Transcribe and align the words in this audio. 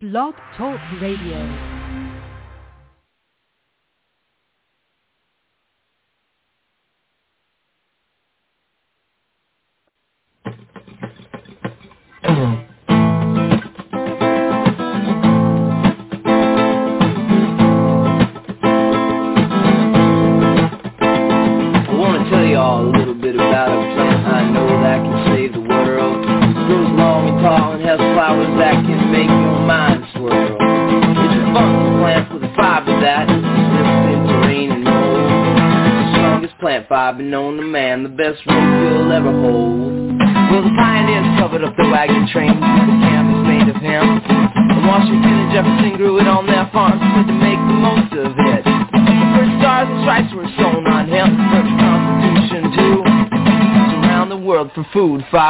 Blog 0.00 0.36
Talk 0.56 0.78
Radio. 1.00 1.77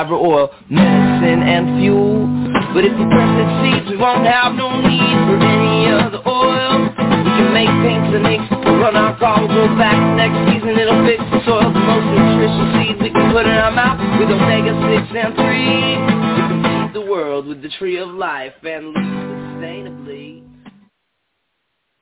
Fiber, 0.09 0.17
oil, 0.17 0.51
medicine, 0.71 1.43
and 1.45 1.81
fuel. 1.81 2.25
But 2.73 2.85
if 2.85 2.93
you 2.97 3.07
plant 3.13 3.53
seeds, 3.61 3.91
we 3.91 3.97
won't 3.97 4.25
have 4.25 4.55
no 4.55 4.81
need 4.81 5.17
for 5.29 5.37
any 5.37 5.93
other 5.93 6.21
oil. 6.25 6.89
We 6.89 7.31
can 7.37 7.53
make 7.53 7.69
paints 7.85 8.09
and 8.17 8.25
inks, 8.25 8.49
run 8.81 8.97
our 8.97 9.19
car, 9.19 9.41
we'll 9.45 9.69
go 9.69 9.77
back 9.77 10.01
next 10.17 10.39
season, 10.49 10.79
it'll 10.79 11.05
fix 11.05 11.21
the 11.29 11.45
soil. 11.45 11.69
The 11.69 11.85
most 11.85 12.09
nutritious 12.09 12.69
seeds 12.81 12.99
we 13.05 13.11
can 13.13 13.33
put 13.33 13.45
in 13.45 13.53
our 13.53 13.71
mouth 13.71 14.01
with 14.19 14.31
omega-6 14.33 15.13
and 15.13 15.35
3. 15.37 15.45
We 15.45 16.41
can 16.49 16.63
feed 16.65 16.95
the 16.95 17.05
world 17.05 17.47
with 17.47 17.63
the 17.63 17.71
tree 17.79 17.99
of 17.99 18.09
life 18.09 18.57
and 18.65 18.89
live 18.89 19.05
sustainably. 19.61 20.43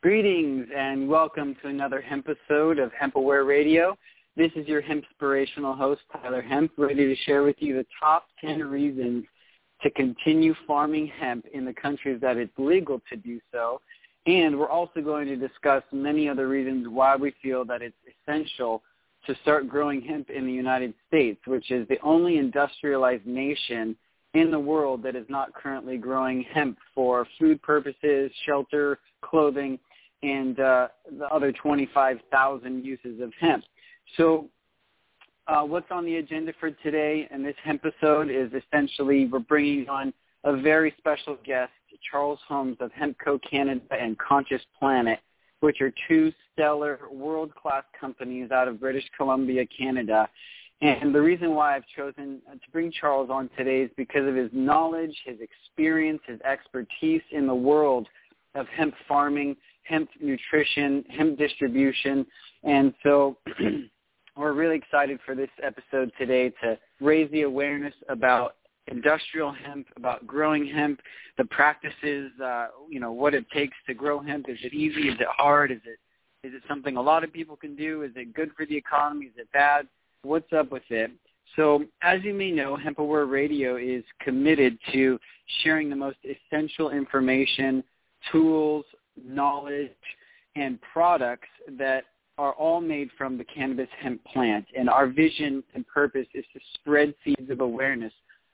Greetings 0.03 0.67
and 0.77 1.09
welcome 1.09 1.57
to 1.63 1.69
another 1.69 2.01
hemp 2.01 2.29
episode 2.29 2.79
of 2.79 2.93
Hemp 2.93 3.17
Aware 3.17 3.45
Radio. 3.45 3.97
This 4.37 4.53
is 4.55 4.69
your 4.69 4.83
hemp-spirational 4.83 5.79
host, 5.79 6.03
Tyler 6.13 6.43
Hemp, 6.43 6.73
ready 6.77 7.07
to 7.07 7.17
share 7.23 7.43
with 7.43 7.57
you 7.59 7.75
the 7.75 7.87
top 7.99 8.27
10 8.43 8.65
reasons 8.65 9.25
to 9.83 9.91
continue 9.93 10.55
farming 10.67 11.11
hemp 11.19 11.47
in 11.55 11.65
the 11.65 11.73
countries 11.73 12.21
that 12.21 12.37
it's 12.37 12.53
legal 12.59 13.01
to 13.09 13.17
do 13.17 13.41
so. 13.51 13.81
And 14.27 14.59
we're 14.59 14.69
also 14.69 15.01
going 15.01 15.27
to 15.29 15.37
discuss 15.37 15.83
many 15.91 16.29
other 16.29 16.49
reasons 16.49 16.87
why 16.87 17.17
we 17.17 17.33
feel 17.43 17.65
that 17.65 17.81
it's 17.81 17.97
essential 18.29 18.83
to 19.27 19.35
start 19.41 19.71
growing 19.71 20.03
hemp 20.03 20.29
in 20.29 20.45
the 20.45 20.53
United 20.53 20.93
States, 21.09 21.41
which 21.47 21.71
is 21.71 21.89
the 21.89 21.99
only 22.03 22.37
industrialized 22.37 23.25
nation 23.25 23.97
in 24.35 24.51
the 24.51 24.61
world 24.61 25.03
that 25.05 25.17
is 25.17 25.25
not 25.31 25.55
currently 25.55 25.97
growing 25.97 26.45
hemp 26.53 26.77
for 26.95 27.27
food 27.39 27.63
purposes, 27.63 28.31
shelter, 28.45 28.99
clothing, 29.23 29.79
and 30.23 30.61
uh, 30.61 30.89
the 31.19 31.27
other 31.29 31.53
25,000 31.53 32.85
uses 32.85 33.23
of 33.23 33.33
hemp. 33.41 33.65
So 34.17 34.49
uh, 35.47 35.63
what's 35.63 35.91
on 35.91 36.05
the 36.05 36.17
agenda 36.17 36.53
for 36.59 36.71
today 36.71 37.29
and 37.31 37.45
this 37.45 37.57
episode 37.67 38.31
is 38.31 38.51
essentially 38.53 39.27
we're 39.27 39.39
bringing 39.39 39.89
on 39.89 40.13
a 40.45 40.57
very 40.57 40.95
special 40.99 41.37
guest, 41.45 41.73
Charles 42.11 42.39
Holmes 42.47 42.77
of 42.81 42.91
Hempco 42.93 43.41
Canada 43.49 43.81
and 43.91 44.17
Conscious 44.19 44.63
Planet, 44.79 45.19
which 45.61 45.81
are 45.81 45.93
two 46.09 46.33
stellar 46.53 46.99
world-class 47.13 47.85
companies 47.99 48.51
out 48.51 48.69
of 48.69 48.81
British 48.81 49.05
Columbia, 49.17 49.65
Canada. 49.67 50.29
And 50.83 51.15
the 51.15 51.21
reason 51.21 51.55
why 51.55 51.75
I've 51.75 51.87
chosen 51.97 52.43
to 52.51 52.71
bring 52.71 52.93
Charles 52.93 53.31
on 53.31 53.49
today 53.57 53.81
is 53.81 53.91
because 53.97 54.29
of 54.29 54.35
his 54.35 54.51
knowledge, 54.53 55.17
his 55.25 55.39
experience, 55.41 56.21
his 56.27 56.41
expertise 56.43 57.23
in 57.33 57.47
the 57.47 57.55
world 57.55 58.07
of 58.55 58.67
hemp 58.69 58.95
farming, 59.09 59.57
hemp 59.85 60.11
nutrition, 60.21 61.05
hemp 61.09 61.39
distribution. 61.39 62.27
And 62.63 62.93
so 63.03 63.39
we're 64.37 64.53
really 64.53 64.77
excited 64.77 65.19
for 65.25 65.35
this 65.35 65.49
episode 65.63 66.13
today 66.19 66.51
to 66.63 66.79
raise 67.01 67.31
the 67.31 67.43
awareness 67.43 67.95
about 68.09 68.57
industrial 68.89 69.53
hemp, 69.53 69.87
about 69.97 70.27
growing 70.27 70.67
hemp, 70.67 71.01
the 71.39 71.45
practices, 71.47 72.31
uh, 72.43 72.69
you 72.89 73.01
know, 73.01 73.13
what 73.13 73.35
it 73.35 73.49
takes 73.51 73.77
to 73.87 73.95
grow 73.95 74.21
hemp. 74.21 74.49
Is 74.49 74.59
it 74.63 74.75
easy? 74.75 75.09
Is 75.09 75.17
it 75.19 75.27
hard? 75.29 75.73
Is 75.73 75.81
it 75.85 75.99
is 76.47 76.55
it 76.55 76.63
something 76.69 76.97
a 76.97 77.03
lot 77.03 77.25
of 77.25 77.33
people 77.33 77.57
can 77.57 77.75
do? 77.75 78.03
Is 78.03 78.13
it 78.15 78.33
good 78.35 78.51
for 78.57 78.67
the 78.67 78.77
economy? 78.77 79.27
Is 79.27 79.33
it 79.37 79.51
bad? 79.53 79.89
What's 80.23 80.53
up 80.53 80.71
with 80.71 80.85
it? 80.91 81.11
So 81.57 81.85
as 82.03 82.23
you 82.23 82.35
may 82.35 82.51
know, 82.51 82.77
HempAware 82.77 83.29
Radio 83.29 83.77
is 83.77 84.05
committed 84.21 84.79
to 84.93 85.19
sharing 85.63 85.91
the 85.91 85.97
most 85.97 86.19
essential 86.25 86.91
information, 86.91 87.83
tools, 88.31 88.85
knowledge, 89.25 89.91
and 90.55 90.79
products 90.93 91.49
that 91.79 92.05
are 92.39 92.53
all 92.53 92.81
made 92.81 93.09
from 93.17 93.39
the 93.39 93.45
cannabis 93.45 93.89
hemp 94.01 94.23
plant. 94.25 94.67
And 94.77 94.89
our 94.89 95.07
vision 95.07 95.63
and 95.75 95.87
purpose 95.87 96.27
is 96.35 96.45
to 96.53 96.61
spread 96.75 97.15
seeds 97.25 97.51
of 97.51 97.61
awareness 97.61 98.13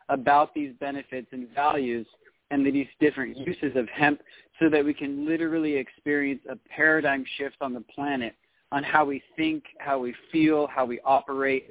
about 0.09 0.55
these 0.55 0.73
benefits 0.79 1.29
and 1.33 1.49
values 1.55 2.07
and 2.51 2.67
these 2.67 2.87
different 3.01 3.37
uses 3.37 3.77
of 3.77 3.89
hemp 3.89 4.21
so 4.61 4.69
that 4.69 4.85
we 4.85 4.93
can 4.93 5.27
literally 5.27 5.75
experience 5.75 6.43
a 6.51 6.57
paradigm 6.69 7.25
shift 7.39 7.57
on 7.61 7.73
the 7.73 7.81
planet 7.81 8.35
on 8.71 8.83
how 8.83 9.05
we 9.05 9.23
think, 9.37 9.65
how 9.79 9.99
we 9.99 10.15
feel, 10.31 10.67
how 10.67 10.85
we 10.85 11.01
operate 11.05 11.71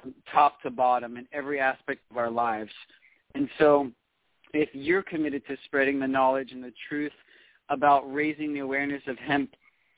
from 0.00 0.14
top 0.32 0.60
to 0.62 0.70
bottom 0.70 1.16
in 1.16 1.26
every 1.32 1.60
aspect 1.60 2.00
of 2.10 2.16
our 2.16 2.30
lives. 2.30 2.70
And 3.34 3.48
so 3.58 3.90
if 4.52 4.68
you're 4.72 5.02
committed 5.02 5.46
to 5.46 5.56
spreading 5.64 5.98
the 6.00 6.08
knowledge 6.08 6.52
and 6.52 6.62
the 6.62 6.72
truth 6.88 7.12
about 7.68 8.12
raising 8.12 8.52
the 8.52 8.60
awareness 8.60 9.02
of 9.06 9.16
hemp 9.18 9.50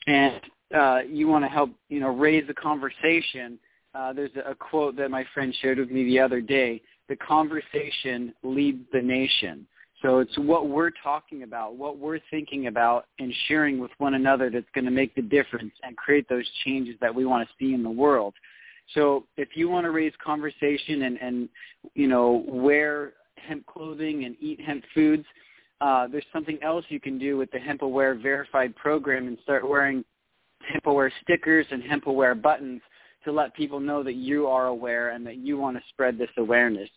and 0.07 0.41
uh, 0.75 1.01
you 1.09 1.29
want 1.29 1.45
to 1.45 1.49
help, 1.49 1.71
you 1.89 2.01
know, 2.01 2.09
raise 2.09 2.47
the 2.47 2.55
conversation, 2.55 3.59
uh, 3.95 4.13
there's 4.13 4.31
a 4.47 4.55
quote 4.55 4.97
that 4.97 5.11
my 5.11 5.25
friend 5.35 5.55
shared 5.61 5.79
with 5.79 5.91
me 5.91 6.05
the 6.05 6.19
other 6.19 6.41
day. 6.41 6.81
The 7.09 7.17
conversation 7.17 8.33
leads 8.43 8.85
the 8.93 9.03
nation. 9.03 9.67
So 10.01 10.19
it's 10.19 10.37
what 10.37 10.69
we're 10.69 10.91
talking 11.03 11.45
about, 11.45 11.77
what 11.77 11.99
we're 11.99 12.19
thinking 12.31 12.67
about 12.67 13.07
and 13.19 13.33
sharing 13.47 13.79
with 13.79 13.93
one 13.99 14.15
another 14.15 14.51
that's 14.51 14.67
going 14.75 14.85
to 14.85 14.91
make 14.91 15.15
the 15.15 15.23
difference 15.23 15.73
and 15.83 15.97
create 15.97 16.29
those 16.29 16.49
changes 16.65 16.97
that 17.01 17.15
we 17.15 17.25
want 17.25 17.47
to 17.47 17.55
see 17.59 17.73
in 17.73 17.83
the 17.83 17.91
world. 17.91 18.35
So 18.95 19.27
if 19.37 19.51
you 19.55 19.69
want 19.69 19.85
to 19.85 19.91
raise 19.91 20.13
conversation 20.25 21.03
and, 21.03 21.19
and 21.23 21.49
you 21.95 22.09
know, 22.09 22.45
wear 22.49 23.13
hemp 23.37 23.65
clothing 23.67 24.25
and 24.25 24.35
eat 24.41 24.61
hemp 24.61 24.85
foods, 24.93 25.25
uh, 25.81 26.07
there's 26.09 26.25
something 26.33 26.59
else 26.63 26.85
you 26.89 27.01
can 27.01 27.19
do 27.19 27.37
with 27.37 27.51
the 27.51 27.59
Hemp 27.59 27.83
Aware 27.83 28.15
Verified 28.15 28.75
program 28.77 29.27
and 29.27 29.37
start 29.43 29.69
wearing 29.69 30.05
Hemp 30.71 30.87
Aware 30.87 31.13
stickers 31.23 31.67
and 31.71 31.83
Hemp 31.83 32.07
Aware 32.07 32.35
buttons 32.35 32.81
to 33.25 33.33
let 33.33 33.55
people 33.55 33.81
know 33.81 34.03
that 34.03 34.15
you 34.15 34.47
are 34.47 34.67
aware 34.67 35.11
and 35.11 35.27
that 35.27 35.37
you 35.37 35.57
want 35.59 35.77
to 35.77 35.83
spread 35.91 36.19
this 36.19 36.31
awareness. 36.39 36.91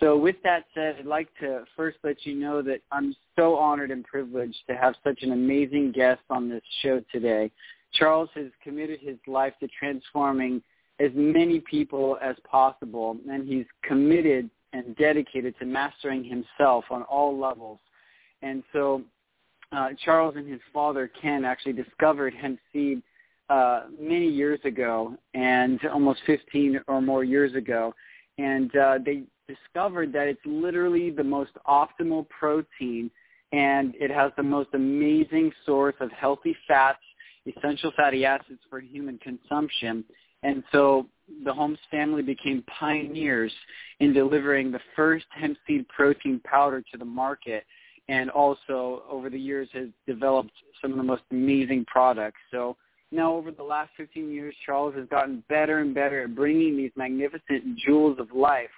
So 0.00 0.16
with 0.16 0.36
that 0.42 0.64
said, 0.74 0.96
I'd 0.98 1.06
like 1.06 1.28
to 1.40 1.64
first 1.76 1.98
let 2.02 2.24
you 2.24 2.34
know 2.34 2.62
that 2.62 2.80
I'm 2.90 3.14
so 3.36 3.56
honored 3.56 3.90
and 3.90 4.04
privileged 4.04 4.58
to 4.68 4.76
have 4.76 4.94
such 5.04 5.22
an 5.22 5.32
amazing 5.32 5.92
guest 5.92 6.22
on 6.30 6.48
this 6.48 6.62
show 6.82 7.02
today. 7.12 7.50
Charles 7.92 8.30
has 8.34 8.46
committed 8.62 9.00
his 9.00 9.18
life 9.26 9.52
to 9.60 9.68
transforming 9.78 10.62
as 10.98 11.10
many 11.14 11.60
people 11.60 12.16
as 12.22 12.36
possible, 12.50 13.16
and 13.28 13.46
he's 13.46 13.66
committed 13.82 14.48
and 14.72 14.96
dedicated 14.96 15.54
to 15.58 15.66
mastering 15.66 16.24
himself 16.24 16.84
on 16.90 17.02
all 17.02 17.38
levels. 17.38 17.78
And 18.40 18.62
so 18.72 19.02
uh, 19.72 19.88
Charles 20.04 20.34
and 20.36 20.48
his 20.48 20.60
father, 20.72 21.10
Ken, 21.20 21.44
actually 21.44 21.72
discovered 21.72 22.34
hemp 22.34 22.58
seed 22.72 23.02
uh, 23.48 23.84
many 24.00 24.28
years 24.28 24.60
ago, 24.64 25.16
and 25.34 25.80
almost 25.92 26.20
15 26.26 26.80
or 26.88 27.00
more 27.00 27.24
years 27.24 27.54
ago. 27.54 27.94
And 28.38 28.74
uh, 28.76 28.98
they 29.04 29.22
discovered 29.48 30.12
that 30.12 30.28
it's 30.28 30.40
literally 30.44 31.10
the 31.10 31.24
most 31.24 31.52
optimal 31.66 32.28
protein 32.28 33.10
and 33.52 33.94
it 34.00 34.10
has 34.10 34.32
the 34.36 34.42
most 34.42 34.70
amazing 34.72 35.52
source 35.66 35.94
of 36.00 36.10
healthy 36.12 36.56
fats, 36.66 37.02
essential 37.46 37.92
fatty 37.96 38.24
acids 38.24 38.60
for 38.70 38.80
human 38.80 39.18
consumption. 39.18 40.04
And 40.42 40.64
so 40.72 41.06
the 41.44 41.52
Holmes 41.52 41.78
family 41.90 42.22
became 42.22 42.64
pioneers 42.78 43.52
in 44.00 44.12
delivering 44.12 44.72
the 44.72 44.80
first 44.96 45.26
hemp 45.30 45.58
seed 45.66 45.86
protein 45.88 46.40
powder 46.44 46.82
to 46.92 46.98
the 46.98 47.04
market 47.04 47.64
and 48.08 48.30
also 48.30 49.02
over 49.08 49.30
the 49.30 49.38
years 49.38 49.68
has 49.72 49.88
developed 50.06 50.52
some 50.80 50.90
of 50.90 50.96
the 50.96 51.02
most 51.02 51.22
amazing 51.30 51.84
products. 51.86 52.40
So 52.50 52.76
now 53.10 53.34
over 53.34 53.50
the 53.50 53.62
last 53.62 53.90
15 53.96 54.32
years, 54.32 54.54
Charles 54.64 54.94
has 54.96 55.06
gotten 55.08 55.44
better 55.48 55.78
and 55.78 55.94
better 55.94 56.22
at 56.22 56.34
bringing 56.34 56.76
these 56.76 56.92
magnificent 56.96 57.76
jewels 57.76 58.18
of 58.18 58.32
life 58.32 58.70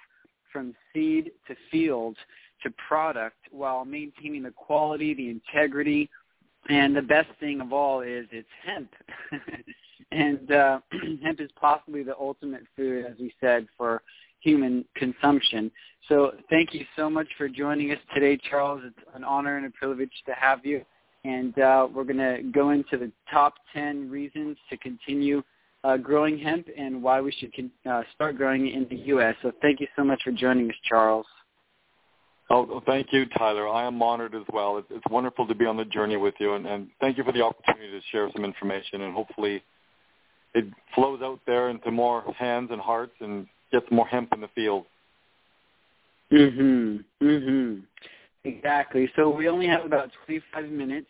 from 0.51 0.75
seed 0.93 1.31
to 1.47 1.55
field 1.71 2.17
to 2.63 2.73
product 2.87 3.37
while 3.51 3.85
maintaining 3.85 4.43
the 4.43 4.51
quality, 4.51 5.13
the 5.13 5.29
integrity, 5.29 6.09
and 6.69 6.95
the 6.95 7.01
best 7.01 7.29
thing 7.39 7.61
of 7.61 7.73
all 7.73 8.01
is 8.01 8.25
it's 8.31 8.47
hemp. 8.65 8.91
and 10.11 10.51
uh, 10.51 10.79
hemp 11.23 11.39
is 11.39 11.49
possibly 11.59 12.03
the 12.03 12.15
ultimate 12.17 12.63
food, 12.75 13.05
as 13.05 13.17
we 13.19 13.33
said, 13.39 13.67
for 13.77 14.01
human 14.45 14.85
consumption. 14.95 15.71
So 16.07 16.33
thank 16.51 16.73
you 16.73 16.85
so 16.95 17.09
much 17.09 17.27
for 17.35 17.49
joining 17.49 17.91
us 17.91 17.97
today, 18.13 18.39
Charles. 18.49 18.81
It's 18.85 19.07
an 19.15 19.23
honor 19.23 19.57
and 19.57 19.65
a 19.65 19.71
privilege 19.71 20.11
to 20.27 20.33
have 20.33 20.63
you. 20.63 20.85
And 21.23 21.57
uh, 21.57 21.87
we're 21.91 22.03
going 22.03 22.17
to 22.17 22.43
go 22.53 22.69
into 22.69 22.97
the 22.97 23.11
top 23.31 23.55
10 23.73 24.07
reasons 24.11 24.55
to 24.69 24.77
continue 24.77 25.41
uh, 25.83 25.97
growing 25.97 26.37
hemp 26.37 26.67
and 26.77 27.01
why 27.01 27.21
we 27.21 27.31
should 27.31 27.53
con- 27.55 27.71
uh, 27.89 28.03
start 28.13 28.37
growing 28.37 28.67
it 28.67 28.75
in 28.75 28.87
the 28.87 29.03
U.S. 29.07 29.35
So 29.41 29.51
thank 29.63 29.79
you 29.79 29.87
so 29.95 30.03
much 30.03 30.21
for 30.23 30.31
joining 30.31 30.69
us, 30.69 30.75
Charles. 30.87 31.25
Oh, 32.51 32.79
thank 32.85 33.07
you, 33.11 33.25
Tyler. 33.37 33.67
I 33.67 33.87
am 33.87 33.99
honored 34.03 34.35
as 34.35 34.43
well. 34.53 34.77
It's, 34.77 34.87
it's 34.91 35.05
wonderful 35.09 35.47
to 35.47 35.55
be 35.55 35.65
on 35.65 35.77
the 35.77 35.85
journey 35.85 36.17
with 36.17 36.35
you, 36.39 36.53
and, 36.53 36.67
and 36.67 36.89
thank 37.01 37.17
you 37.17 37.23
for 37.23 37.31
the 37.31 37.41
opportunity 37.41 37.89
to 37.89 38.01
share 38.11 38.29
some 38.35 38.45
information, 38.45 39.01
and 39.01 39.15
hopefully 39.15 39.63
it 40.55 40.65
flows 40.95 41.21
out 41.21 41.39
there 41.45 41.69
into 41.69 41.91
more 41.91 42.23
hands 42.37 42.69
and 42.71 42.81
hearts 42.81 43.13
and 43.19 43.45
gets 43.71 43.85
more 43.91 44.07
hemp 44.07 44.29
in 44.33 44.41
the 44.41 44.47
field. 44.49 44.85
Mhm. 46.31 47.03
Mhm. 47.21 47.83
Exactly. 48.45 49.11
So 49.15 49.29
we 49.29 49.47
only 49.49 49.67
have 49.67 49.85
about 49.85 50.11
25 50.25 50.69
minutes 50.69 51.09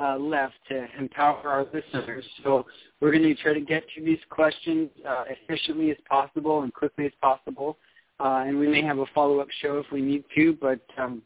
uh, 0.00 0.16
left 0.16 0.54
to 0.68 0.86
empower 0.96 1.48
our 1.48 1.66
listeners. 1.72 2.24
So 2.44 2.66
we're 3.00 3.10
going 3.10 3.24
to 3.24 3.34
try 3.34 3.52
to 3.52 3.60
get 3.60 3.84
to 3.96 4.00
these 4.00 4.20
questions 4.30 4.88
uh, 5.04 5.24
efficiently 5.28 5.90
as 5.90 5.96
possible 6.08 6.62
and 6.62 6.72
quickly 6.72 7.06
as 7.06 7.12
possible. 7.20 7.78
Uh, 8.20 8.44
and 8.46 8.58
we 8.58 8.68
may 8.68 8.82
have 8.82 8.98
a 8.98 9.06
follow-up 9.06 9.48
show 9.60 9.78
if 9.78 9.90
we 9.90 10.00
need 10.00 10.24
to, 10.36 10.56
but 10.60 10.80
um, 10.96 11.22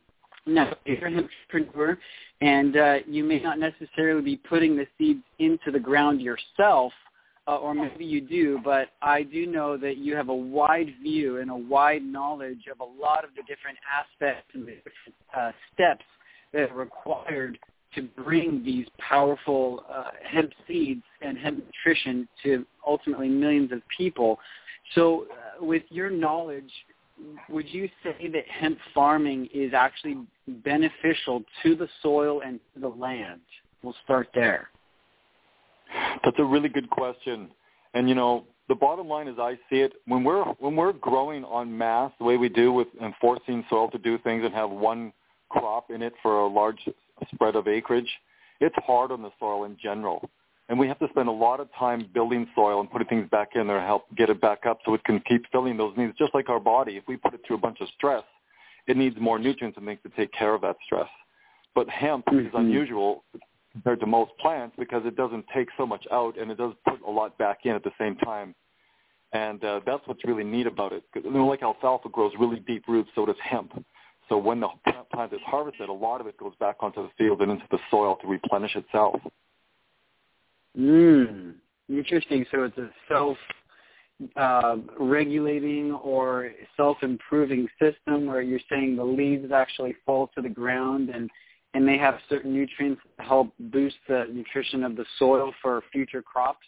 no, 0.46 0.74
you're 0.84 1.06
an 1.06 1.28
entrepreneur, 1.50 1.98
and 2.40 2.76
uh, 2.76 2.98
you 3.06 3.24
may 3.24 3.40
not 3.40 3.58
necessarily 3.58 4.22
be 4.22 4.36
putting 4.36 4.76
the 4.76 4.86
seeds 4.98 5.22
into 5.38 5.70
the 5.70 5.78
ground 5.78 6.20
yourself, 6.20 6.92
uh, 7.48 7.56
or 7.56 7.74
maybe 7.74 8.04
you 8.04 8.20
do, 8.20 8.60
but 8.62 8.90
I 9.00 9.22
do 9.22 9.46
know 9.46 9.76
that 9.76 9.96
you 9.96 10.14
have 10.14 10.28
a 10.28 10.34
wide 10.34 10.94
view 11.02 11.38
and 11.38 11.50
a 11.50 11.56
wide 11.56 12.02
knowledge 12.02 12.66
of 12.70 12.80
a 12.80 12.84
lot 12.84 13.24
of 13.24 13.30
the 13.34 13.42
different 13.42 13.78
aspects 13.92 14.48
and 14.54 14.62
the 14.62 14.76
different 14.76 15.14
uh, 15.36 15.50
steps 15.74 16.04
that 16.52 16.70
are 16.70 16.76
required 16.76 17.58
to 17.94 18.02
bring 18.02 18.62
these 18.64 18.86
powerful 18.98 19.84
uh, 19.92 20.10
hemp 20.24 20.52
seeds 20.66 21.02
and 21.20 21.36
hemp 21.36 21.64
nutrition 21.64 22.28
to 22.42 22.64
ultimately 22.86 23.28
millions 23.28 23.72
of 23.72 23.82
people. 23.96 24.38
So, 24.94 25.26
uh, 25.30 25.64
with 25.64 25.82
your 25.90 26.10
knowledge, 26.10 26.70
would 27.48 27.68
you 27.68 27.88
say 28.02 28.28
that 28.32 28.44
hemp 28.48 28.78
farming 28.94 29.48
is 29.52 29.72
actually 29.74 30.18
beneficial 30.48 31.42
to 31.62 31.74
the 31.74 31.88
soil 32.02 32.42
and 32.44 32.60
to 32.74 32.80
the 32.80 32.88
land? 32.88 33.40
We'll 33.82 33.96
start 34.04 34.28
there. 34.34 34.70
That's 36.24 36.38
a 36.38 36.44
really 36.44 36.68
good 36.68 36.90
question. 36.90 37.50
And 37.94 38.08
you 38.08 38.14
know, 38.14 38.44
the 38.68 38.74
bottom 38.74 39.08
line 39.08 39.28
as 39.28 39.38
I 39.38 39.54
see 39.68 39.80
it, 39.80 39.92
when 40.06 40.24
we're 40.24 40.44
when 40.60 40.76
we're 40.76 40.92
growing 40.92 41.44
on 41.44 41.76
mass 41.76 42.12
the 42.18 42.24
way 42.24 42.36
we 42.36 42.48
do 42.48 42.72
with 42.72 42.88
enforcing 43.02 43.64
soil 43.68 43.90
to 43.90 43.98
do 43.98 44.18
things 44.18 44.44
and 44.44 44.54
have 44.54 44.70
one 44.70 45.12
crop 45.50 45.90
in 45.90 46.02
it 46.02 46.14
for 46.22 46.40
a 46.40 46.46
large 46.46 46.88
spread 47.34 47.56
of 47.56 47.68
acreage, 47.68 48.08
it's 48.60 48.74
hard 48.86 49.10
on 49.12 49.22
the 49.22 49.30
soil 49.38 49.64
in 49.64 49.76
general. 49.82 50.28
And 50.68 50.78
we 50.78 50.88
have 50.88 50.98
to 51.00 51.08
spend 51.10 51.28
a 51.28 51.32
lot 51.32 51.60
of 51.60 51.68
time 51.78 52.08
building 52.14 52.46
soil 52.54 52.80
and 52.80 52.90
putting 52.90 53.08
things 53.08 53.28
back 53.30 53.50
in 53.56 53.66
there 53.66 53.78
to 53.78 53.84
help 53.84 54.04
get 54.16 54.30
it 54.30 54.40
back 54.40 54.64
up 54.64 54.78
so 54.86 54.94
it 54.94 55.04
can 55.04 55.20
keep 55.28 55.44
filling 55.52 55.76
those 55.76 55.94
needs. 55.96 56.16
Just 56.16 56.34
like 56.34 56.48
our 56.48 56.60
body, 56.60 56.96
if 56.96 57.04
we 57.06 57.16
put 57.16 57.34
it 57.34 57.40
through 57.46 57.56
a 57.56 57.60
bunch 57.60 57.80
of 57.80 57.88
stress, 57.96 58.22
it 58.86 58.96
needs 58.96 59.16
more 59.20 59.38
nutrients 59.38 59.76
and 59.76 59.86
things 59.86 60.00
to 60.04 60.08
take 60.10 60.32
care 60.32 60.54
of 60.54 60.62
that 60.62 60.76
stress. 60.84 61.08
But 61.74 61.88
hemp 61.90 62.26
mm-hmm. 62.26 62.46
is 62.46 62.52
unusual 62.54 63.24
compared 63.72 64.00
to 64.00 64.06
most 64.06 64.32
plants 64.38 64.76
because 64.78 65.02
it 65.04 65.16
doesn't 65.16 65.44
take 65.54 65.68
so 65.76 65.86
much 65.86 66.04
out 66.12 66.38
and 66.38 66.50
it 66.50 66.58
does 66.58 66.72
put 66.86 67.00
a 67.06 67.10
lot 67.10 67.36
back 67.38 67.60
in 67.64 67.72
at 67.72 67.82
the 67.82 67.90
same 67.98 68.16
time. 68.16 68.54
And 69.32 69.64
uh, 69.64 69.80
that's 69.86 70.06
what's 70.06 70.24
really 70.24 70.44
neat 70.44 70.66
about 70.66 70.92
it. 70.92 71.04
You 71.14 71.30
know, 71.30 71.46
like 71.46 71.62
alfalfa 71.62 72.10
grows 72.10 72.32
really 72.38 72.60
deep 72.60 72.84
roots, 72.86 73.08
so 73.14 73.24
does 73.24 73.36
hemp. 73.42 73.72
So 74.28 74.36
when 74.36 74.60
the 74.60 74.68
plant 75.10 75.32
is 75.32 75.40
harvested, 75.46 75.88
a 75.88 75.92
lot 75.92 76.20
of 76.20 76.26
it 76.26 76.36
goes 76.36 76.52
back 76.60 76.76
onto 76.80 77.02
the 77.02 77.10
field 77.16 77.40
and 77.40 77.50
into 77.50 77.64
the 77.70 77.78
soil 77.90 78.16
to 78.16 78.28
replenish 78.28 78.76
itself. 78.76 79.20
Mm, 80.78 81.54
interesting. 81.88 82.44
So 82.50 82.64
it's 82.64 82.78
a 82.78 82.90
self 83.08 83.36
uh, 84.36 84.76
regulating 85.00 85.92
or 85.92 86.52
self-improving 86.76 87.66
system 87.80 88.26
where 88.26 88.42
you're 88.42 88.60
saying 88.70 88.96
the 88.96 89.04
leaves 89.04 89.50
actually 89.52 89.96
fall 90.06 90.30
to 90.34 90.42
the 90.42 90.48
ground 90.48 91.10
and 91.10 91.30
and 91.74 91.88
they 91.88 91.98
have 91.98 92.18
certain 92.28 92.52
nutrients 92.52 93.00
to 93.16 93.22
help 93.22 93.52
boost 93.58 93.96
the 94.08 94.26
nutrition 94.32 94.84
of 94.84 94.96
the 94.96 95.04
soil 95.18 95.52
for 95.62 95.82
future 95.92 96.22
crops. 96.22 96.66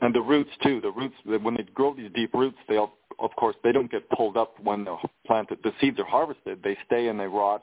And 0.00 0.14
the 0.14 0.20
roots 0.20 0.50
too. 0.62 0.80
The 0.80 0.92
roots 0.92 1.14
when 1.24 1.54
they 1.56 1.64
grow 1.74 1.94
these 1.94 2.10
deep 2.14 2.32
roots, 2.34 2.58
they 2.68 2.76
of 2.76 3.30
course 3.36 3.56
they 3.64 3.72
don't 3.72 3.90
get 3.90 4.08
pulled 4.10 4.36
up 4.36 4.54
when 4.62 4.84
the 4.84 4.96
plant 5.26 5.48
the 5.48 5.72
seeds 5.80 5.98
are 5.98 6.04
harvested. 6.04 6.60
They 6.62 6.78
stay 6.86 7.08
and 7.08 7.18
they 7.18 7.26
rot, 7.26 7.62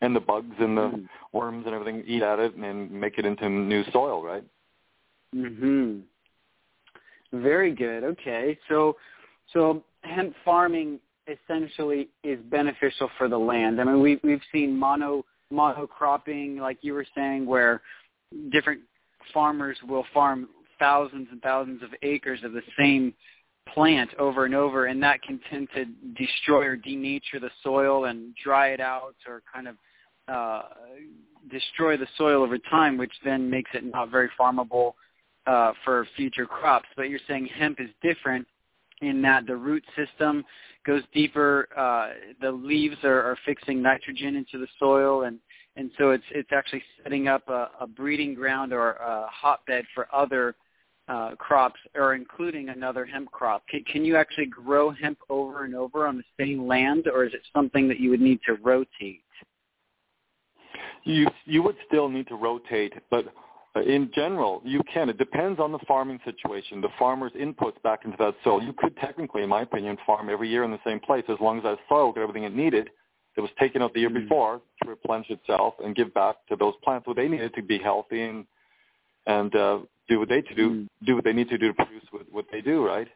and 0.00 0.14
the 0.14 0.20
bugs 0.20 0.54
and 0.60 0.76
the 0.76 0.82
mm. 0.82 1.08
worms 1.32 1.66
and 1.66 1.74
everything 1.74 2.04
eat 2.06 2.22
at 2.22 2.38
it 2.38 2.54
and 2.54 2.90
make 2.90 3.18
it 3.18 3.26
into 3.26 3.48
new 3.48 3.82
soil, 3.92 4.22
right? 4.22 4.44
Mhm. 5.34 6.02
Very 7.32 7.74
good. 7.74 8.04
Okay. 8.04 8.56
So 8.68 8.96
so 9.52 9.82
hemp 10.02 10.34
farming 10.44 11.00
essentially 11.28 12.08
is 12.24 12.38
beneficial 12.50 13.10
for 13.18 13.28
the 13.28 13.38
land. 13.38 13.80
I 13.80 13.84
mean, 13.84 14.00
we 14.00 14.20
we've 14.22 14.40
seen 14.52 14.76
mono 14.76 15.24
monocropping, 15.52 16.58
like 16.58 16.78
you 16.82 16.94
were 16.94 17.06
saying, 17.14 17.46
where 17.46 17.80
different 18.50 18.80
farmers 19.32 19.76
will 19.88 20.04
farm 20.12 20.48
thousands 20.78 21.28
and 21.30 21.40
thousands 21.42 21.82
of 21.82 21.90
acres 22.02 22.40
of 22.44 22.52
the 22.52 22.62
same 22.78 23.14
plant 23.74 24.10
over 24.18 24.44
and 24.44 24.54
over, 24.54 24.86
and 24.86 25.02
that 25.02 25.22
can 25.22 25.40
tend 25.50 25.68
to 25.74 25.84
destroy 26.16 26.64
or 26.66 26.76
denature 26.76 27.40
the 27.40 27.50
soil 27.62 28.06
and 28.06 28.34
dry 28.42 28.68
it 28.68 28.80
out 28.80 29.14
or 29.26 29.42
kind 29.52 29.68
of 29.68 29.76
uh, 30.28 30.62
destroy 31.50 31.96
the 31.96 32.06
soil 32.16 32.42
over 32.42 32.58
time, 32.58 32.96
which 32.96 33.12
then 33.24 33.48
makes 33.48 33.70
it 33.74 33.84
not 33.84 34.10
very 34.10 34.30
farmable 34.38 34.92
uh, 35.46 35.72
for 35.84 36.06
future 36.16 36.46
crops. 36.46 36.88
But 36.96 37.04
you're 37.04 37.20
saying 37.26 37.48
hemp 37.58 37.80
is 37.80 37.88
different 38.02 38.46
in 39.00 39.22
that 39.22 39.46
the 39.46 39.56
root 39.56 39.84
system 39.96 40.44
goes 40.86 41.02
deeper. 41.12 41.68
Uh, 41.76 42.08
the 42.40 42.50
leaves 42.50 42.96
are, 43.04 43.22
are 43.22 43.38
fixing 43.44 43.82
nitrogen 43.82 44.36
into 44.36 44.58
the 44.58 44.68
soil, 44.78 45.24
and 45.24 45.38
and 45.76 45.90
so 45.98 46.10
it's 46.10 46.24
it's 46.30 46.50
actually 46.52 46.82
setting 47.02 47.28
up 47.28 47.48
a, 47.48 47.70
a 47.80 47.86
breeding 47.86 48.34
ground 48.34 48.72
or 48.72 48.92
a 48.92 49.26
hotbed 49.30 49.84
for 49.94 50.08
other 50.12 50.54
uh, 51.08 51.34
crops, 51.36 51.80
or 51.94 52.14
including 52.14 52.68
another 52.68 53.06
hemp 53.06 53.30
crop. 53.30 53.66
Can, 53.68 53.82
can 53.84 54.04
you 54.04 54.16
actually 54.16 54.46
grow 54.46 54.90
hemp 54.90 55.18
over 55.30 55.64
and 55.64 55.74
over 55.74 56.06
on 56.06 56.18
the 56.18 56.24
same 56.38 56.66
land, 56.66 57.06
or 57.08 57.24
is 57.24 57.32
it 57.32 57.40
something 57.54 57.88
that 57.88 57.98
you 57.98 58.10
would 58.10 58.20
need 58.20 58.40
to 58.46 58.54
rotate? 58.54 59.22
You 61.04 61.26
you 61.46 61.62
would 61.62 61.76
still 61.86 62.08
need 62.08 62.26
to 62.28 62.34
rotate, 62.34 62.92
but 63.10 63.32
in 63.76 64.10
general, 64.14 64.62
you 64.64 64.82
can. 64.92 65.08
It 65.08 65.18
depends 65.18 65.60
on 65.60 65.72
the 65.72 65.78
farming 65.86 66.20
situation, 66.24 66.80
the 66.80 66.88
farmer's 66.98 67.32
inputs 67.32 67.80
back 67.82 68.04
into 68.04 68.16
that 68.18 68.34
soil. 68.42 68.62
You 68.62 68.72
could 68.72 68.96
technically, 68.96 69.42
in 69.42 69.48
my 69.48 69.62
opinion, 69.62 69.96
farm 70.06 70.30
every 70.30 70.48
year 70.48 70.64
in 70.64 70.70
the 70.70 70.80
same 70.84 71.00
place 71.00 71.24
as 71.28 71.36
long 71.40 71.58
as 71.58 71.64
that 71.64 71.78
soil 71.88 72.12
got 72.12 72.22
everything 72.22 72.44
it 72.44 72.54
needed 72.54 72.90
that 73.36 73.42
was 73.42 73.50
taken 73.60 73.82
out 73.82 73.94
the 73.94 74.00
year 74.00 74.10
mm-hmm. 74.10 74.22
before 74.22 74.60
to 74.82 74.88
replenish 74.88 75.30
itself 75.30 75.74
and 75.84 75.94
give 75.94 76.12
back 76.12 76.36
to 76.48 76.56
those 76.56 76.74
plants 76.82 77.06
what 77.06 77.16
they 77.16 77.28
needed 77.28 77.54
to 77.54 77.62
be 77.62 77.78
healthy 77.78 78.22
and 78.22 78.44
and 79.26 79.54
uh, 79.54 79.78
do 80.08 80.18
what 80.18 80.28
they 80.28 80.40
to 80.40 80.54
do 80.54 80.70
mm-hmm. 80.70 81.04
do 81.06 81.14
what 81.14 81.24
they 81.24 81.32
need 81.32 81.48
to 81.48 81.58
do 81.58 81.68
to 81.68 81.74
produce 81.74 82.02
what, 82.10 82.22
what 82.32 82.46
they 82.50 82.60
do, 82.60 82.84
right? 82.84 83.08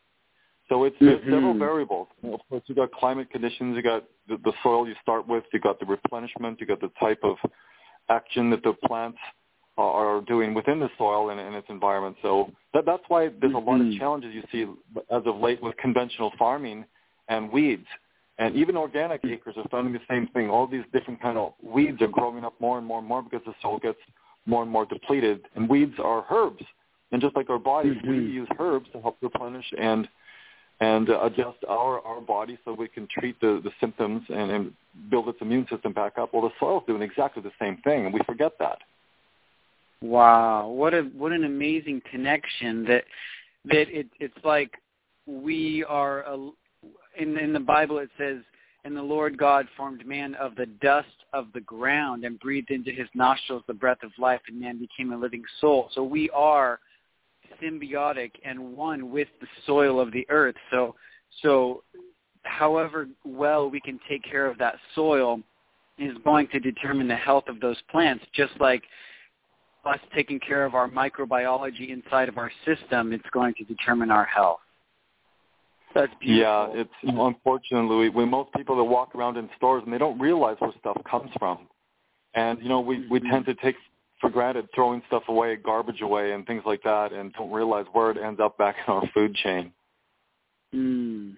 So 0.68 0.84
it's 0.84 0.96
there's 1.00 1.20
mm-hmm. 1.20 1.32
several 1.32 1.58
variables. 1.58 2.08
Of 2.22 2.40
course, 2.48 2.62
you 2.66 2.74
got 2.74 2.92
climate 2.92 3.30
conditions, 3.30 3.74
you 3.74 3.82
got 3.82 4.04
the, 4.28 4.36
the 4.44 4.52
soil 4.62 4.86
you 4.86 4.94
start 5.02 5.26
with, 5.26 5.44
you 5.52 5.60
got 5.60 5.80
the 5.80 5.86
replenishment, 5.86 6.60
you 6.60 6.66
got 6.66 6.80
the 6.80 6.90
type 7.00 7.20
of 7.24 7.36
action 8.08 8.50
that 8.50 8.62
the 8.62 8.74
plants 8.86 9.18
are 9.78 10.20
doing 10.22 10.54
within 10.54 10.78
the 10.78 10.90
soil 10.98 11.30
and, 11.30 11.40
and 11.40 11.54
its 11.54 11.66
environment. 11.70 12.16
So 12.22 12.50
that, 12.74 12.84
that's 12.84 13.02
why 13.08 13.30
there's 13.40 13.54
a 13.54 13.58
lot 13.58 13.80
of 13.80 13.86
mm-hmm. 13.86 13.98
challenges 13.98 14.34
you 14.34 14.42
see 14.52 14.70
as 15.10 15.22
of 15.24 15.36
late 15.36 15.62
with 15.62 15.76
conventional 15.78 16.30
farming 16.38 16.84
and 17.28 17.50
weeds. 17.50 17.86
And 18.38 18.54
even 18.56 18.76
organic 18.76 19.24
acres 19.24 19.54
are 19.56 19.66
finding 19.70 19.92
the 19.92 20.00
same 20.10 20.26
thing. 20.28 20.50
All 20.50 20.66
these 20.66 20.84
different 20.92 21.20
kind 21.20 21.38
of 21.38 21.52
weeds 21.62 22.02
are 22.02 22.08
growing 22.08 22.44
up 22.44 22.54
more 22.60 22.78
and 22.78 22.86
more 22.86 22.98
and 22.98 23.08
more 23.08 23.22
because 23.22 23.42
the 23.46 23.54
soil 23.62 23.78
gets 23.78 23.98
more 24.46 24.62
and 24.62 24.70
more 24.70 24.84
depleted. 24.84 25.42
And 25.54 25.68
weeds 25.68 25.94
are 26.02 26.24
herbs. 26.30 26.64
And 27.12 27.20
just 27.20 27.36
like 27.36 27.50
our 27.50 27.58
bodies, 27.58 27.96
mm-hmm. 27.98 28.10
we 28.10 28.16
use 28.16 28.48
herbs 28.58 28.86
to 28.92 29.00
help 29.00 29.18
replenish 29.22 29.66
and 29.78 30.08
and 30.80 31.10
uh, 31.10 31.20
adjust 31.24 31.58
our 31.68 32.00
our 32.00 32.20
body 32.20 32.58
so 32.64 32.72
we 32.72 32.88
can 32.88 33.06
treat 33.06 33.38
the 33.40 33.60
the 33.62 33.70
symptoms 33.80 34.22
and, 34.30 34.50
and 34.50 34.72
build 35.10 35.28
its 35.28 35.38
immune 35.40 35.66
system 35.70 35.92
back 35.92 36.18
up. 36.18 36.32
Well, 36.32 36.42
the 36.42 36.50
soil's 36.58 36.82
doing 36.86 37.02
exactly 37.02 37.42
the 37.42 37.52
same 37.60 37.76
thing, 37.84 38.06
and 38.06 38.14
we 38.14 38.20
forget 38.26 38.52
that. 38.58 38.78
Wow, 40.02 40.66
what 40.66 40.94
a 40.94 41.02
what 41.16 41.30
an 41.30 41.44
amazing 41.44 42.02
connection 42.10 42.84
that 42.86 43.04
that 43.66 43.88
it 43.88 44.08
it's 44.18 44.44
like 44.44 44.72
we 45.26 45.84
are 45.88 46.22
a, 46.22 46.50
in 47.16 47.38
in 47.38 47.52
the 47.52 47.60
Bible 47.60 47.98
it 47.98 48.10
says 48.18 48.38
And 48.84 48.96
the 48.96 49.02
Lord 49.02 49.38
God 49.38 49.66
formed 49.76 50.04
man 50.04 50.34
of 50.34 50.56
the 50.56 50.66
dust 50.66 51.06
of 51.32 51.46
the 51.54 51.60
ground 51.60 52.24
and 52.24 52.38
breathed 52.40 52.70
into 52.70 52.90
his 52.90 53.06
nostrils 53.14 53.62
the 53.68 53.74
breath 53.74 54.02
of 54.02 54.10
life, 54.18 54.40
and 54.48 54.60
man 54.60 54.78
became 54.78 55.12
a 55.12 55.16
living 55.16 55.44
soul. 55.60 55.88
So 55.94 56.02
we 56.02 56.28
are 56.30 56.80
symbiotic 57.62 58.32
and 58.44 58.76
one 58.76 59.10
with 59.10 59.28
the 59.40 59.46
soil 59.66 60.00
of 60.00 60.10
the 60.12 60.26
earth. 60.30 60.56
So, 60.72 60.96
so 61.42 61.84
however 62.42 63.06
well 63.24 63.70
we 63.70 63.80
can 63.80 64.00
take 64.08 64.24
care 64.24 64.46
of 64.46 64.58
that 64.58 64.74
soil 64.96 65.40
is 65.98 66.16
going 66.24 66.48
to 66.48 66.58
determine 66.58 67.06
the 67.06 67.14
health 67.14 67.44
of 67.46 67.60
those 67.60 67.76
plants, 67.90 68.24
just 68.34 68.52
like 68.58 68.82
us 69.84 69.98
taking 70.14 70.38
care 70.40 70.64
of 70.64 70.74
our 70.74 70.88
microbiology 70.88 71.90
inside 71.90 72.28
of 72.28 72.38
our 72.38 72.50
system, 72.64 73.12
it's 73.12 73.28
going 73.32 73.54
to 73.54 73.64
determine 73.64 74.10
our 74.10 74.24
health. 74.24 74.60
That's 75.94 76.12
beautiful. 76.20 76.42
Yeah, 76.42 76.80
it's 76.80 76.90
unfortunately 77.02 78.08
when 78.08 78.30
most 78.30 78.50
people 78.56 78.76
that 78.76 78.84
walk 78.84 79.14
around 79.14 79.36
in 79.36 79.48
stores 79.56 79.82
and 79.84 79.92
they 79.92 79.98
don't 79.98 80.18
realize 80.18 80.56
where 80.58 80.72
stuff 80.80 80.96
comes 81.08 81.30
from, 81.38 81.68
and 82.34 82.58
you 82.62 82.68
know 82.68 82.80
we 82.80 83.06
we 83.08 83.20
tend 83.20 83.44
to 83.46 83.54
take 83.56 83.76
for 84.20 84.30
granted 84.30 84.68
throwing 84.74 85.02
stuff 85.08 85.24
away, 85.28 85.56
garbage 85.56 86.00
away, 86.00 86.32
and 86.32 86.46
things 86.46 86.62
like 86.64 86.82
that, 86.84 87.12
and 87.12 87.32
don't 87.34 87.52
realize 87.52 87.84
where 87.92 88.10
it 88.10 88.16
ends 88.16 88.40
up 88.40 88.56
back 88.56 88.76
in 88.86 88.94
our 88.94 89.02
food 89.12 89.34
chain. 89.34 89.72
Mm. 90.74 91.36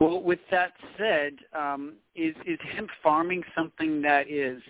Well, 0.00 0.20
with 0.20 0.40
that 0.50 0.72
said, 0.98 1.34
um, 1.58 1.94
is 2.14 2.34
is 2.44 2.58
hemp 2.74 2.90
farming 3.02 3.42
something 3.56 4.02
that 4.02 4.28
is 4.28 4.60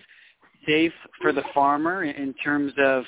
safe 0.65 0.93
for 1.21 1.31
the 1.31 1.43
farmer 1.53 2.03
in 2.03 2.33
terms 2.35 2.73
of 2.77 3.03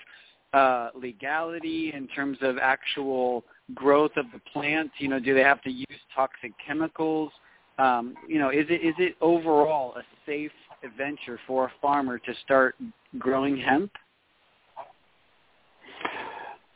uh, 0.54 0.90
legality, 0.96 1.92
in 1.94 2.08
terms 2.08 2.38
of 2.42 2.58
actual 2.58 3.44
growth 3.74 4.12
of 4.16 4.26
the 4.34 4.40
plant? 4.52 4.92
You 5.00 5.10
know, 5.10 5.20
do 5.20 5.34
they 5.34 5.42
have 5.42 5.62
to 5.64 5.72
use 5.72 6.00
toxic 6.16 6.54
chemicals? 6.66 7.32
Um, 7.78 8.16
you 8.28 8.40
know, 8.40 8.50
is 8.50 8.66
it 8.70 8.86
is 8.86 8.96
it 8.98 9.16
overall 9.22 9.96
a 9.96 10.04
safe 10.26 10.52
venture 10.98 11.40
for 11.48 11.66
a 11.66 11.72
farmer 11.82 12.18
to 12.20 12.34
start 12.44 12.76
growing 13.18 13.58
hemp? 13.58 13.92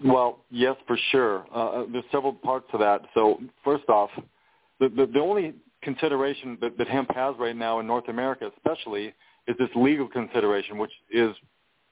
Well, 0.03 0.39
yes, 0.49 0.75
for 0.87 0.97
sure. 1.11 1.45
Uh, 1.53 1.67
uh 1.67 1.85
there's 1.91 2.05
several 2.11 2.33
parts 2.33 2.65
to 2.71 2.77
that. 2.79 3.01
So 3.13 3.39
first 3.63 3.87
off, 3.89 4.09
the, 4.79 4.89
the, 4.89 5.05
the 5.05 5.19
only 5.19 5.53
consideration 5.81 6.57
that, 6.61 6.77
that 6.77 6.87
hemp 6.87 7.13
has 7.13 7.35
right 7.39 7.55
now 7.55 7.79
in 7.79 7.87
North 7.87 8.09
America 8.09 8.49
especially 8.57 9.13
is 9.49 9.57
this 9.57 9.69
legal 9.75 10.07
consideration, 10.07 10.77
which 10.77 10.93
is 11.11 11.35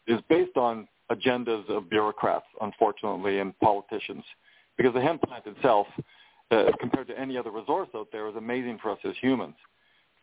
is 0.08 0.20
based 0.30 0.56
on 0.56 0.88
agendas 1.12 1.68
of 1.70 1.90
bureaucrats, 1.90 2.46
unfortunately, 2.62 3.40
and 3.40 3.58
politicians 3.60 4.24
because 4.78 4.94
the 4.94 5.02
hemp 5.02 5.22
plant 5.24 5.46
itself, 5.46 5.88
uh, 6.52 6.66
compared 6.80 7.08
to 7.08 7.20
any 7.20 7.38
other 7.38 7.52
resource 7.52 7.90
out 7.96 8.08
there, 8.12 8.30
is 8.30 8.36
amazing 8.36 8.78
for 8.82 8.92
us 8.92 9.00
as 9.04 9.14
humans. 9.22 9.56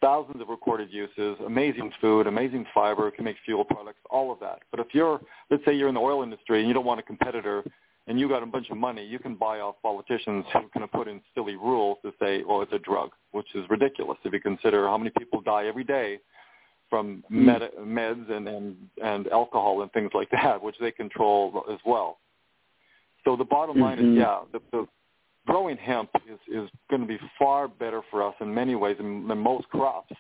Thousands 0.01 0.41
of 0.41 0.49
recorded 0.49 0.93
uses, 0.93 1.37
amazing 1.45 1.91
food, 2.01 2.27
amazing 2.27 2.67
fiber, 2.73 3.11
can 3.11 3.25
make 3.25 3.37
fuel 3.45 3.65
products, 3.65 3.99
all 4.11 4.33
of 4.33 4.39
that. 4.41 4.61
But 4.71 4.81
if 4.81 4.89
you're, 4.93 5.21
let's 5.51 5.65
say 5.65 5.75
you're 5.75 5.89
in 5.89 5.95
the 5.95 6.01
oil 6.01 6.23
industry 6.23 6.61
and 6.61 6.69
you 6.69 6.75
don't 6.75 6.85
want 6.85 7.01
a 7.01 7.03
competitor 7.03 7.65
and 8.07 8.21
you 8.21 8.29
got 8.29 8.43
a 8.43 8.47
bunch 8.47 8.69
of 8.71 8.77
money, 8.77 9.05
you 9.05 9.19
can 9.19 9.35
buy 9.35 9.61
off 9.61 9.77
politicians 9.83 10.45
who 10.53 10.69
can 10.73 10.87
put 10.89 11.09
in 11.09 11.23
silly 11.35 11.57
rules 11.57 11.99
to 12.05 12.13
say, 12.21 12.43
oh, 12.47 12.61
it's 12.61 12.73
a 12.73 12.79
drug, 12.79 13.11
which 13.33 13.47
is 13.55 13.65
ridiculous 13.71 14.19
if 14.25 14.33
you 14.33 14.41
consider 14.41 14.87
how 14.87 14.99
many 14.99 15.11
people 15.19 15.41
die 15.41 15.67
every 15.67 15.85
day 15.85 16.19
from 16.95 17.25
med- 17.29 17.73
meds 17.81 18.31
and, 18.31 18.47
and, 18.47 18.77
and 19.03 19.27
alcohol 19.33 19.83
and 19.83 19.91
things 19.91 20.13
like 20.15 20.31
that, 20.31 20.63
which 20.63 20.77
they 20.81 20.93
control 20.93 21.65
as 21.73 21.81
well. 21.85 22.19
So 23.25 23.35
the 23.35 23.45
bottom 23.45 23.81
line 23.81 23.99
mm-hmm. 23.99 24.13
is, 24.13 24.19
yeah, 24.21 24.39
the, 24.53 24.61
the 24.71 24.87
growing 25.45 25.77
hemp 25.77 26.11
is, 26.31 26.39
is 26.47 26.71
going 26.89 27.03
to 27.03 27.09
be 27.09 27.19
far 27.37 27.67
better 27.67 28.01
for 28.13 28.23
us 28.23 28.35
in 28.41 28.55
many 28.55 28.77
ways 28.77 28.97
than, 28.99 29.27
than 29.27 29.39
most 29.39 29.69
crops. 29.71 30.15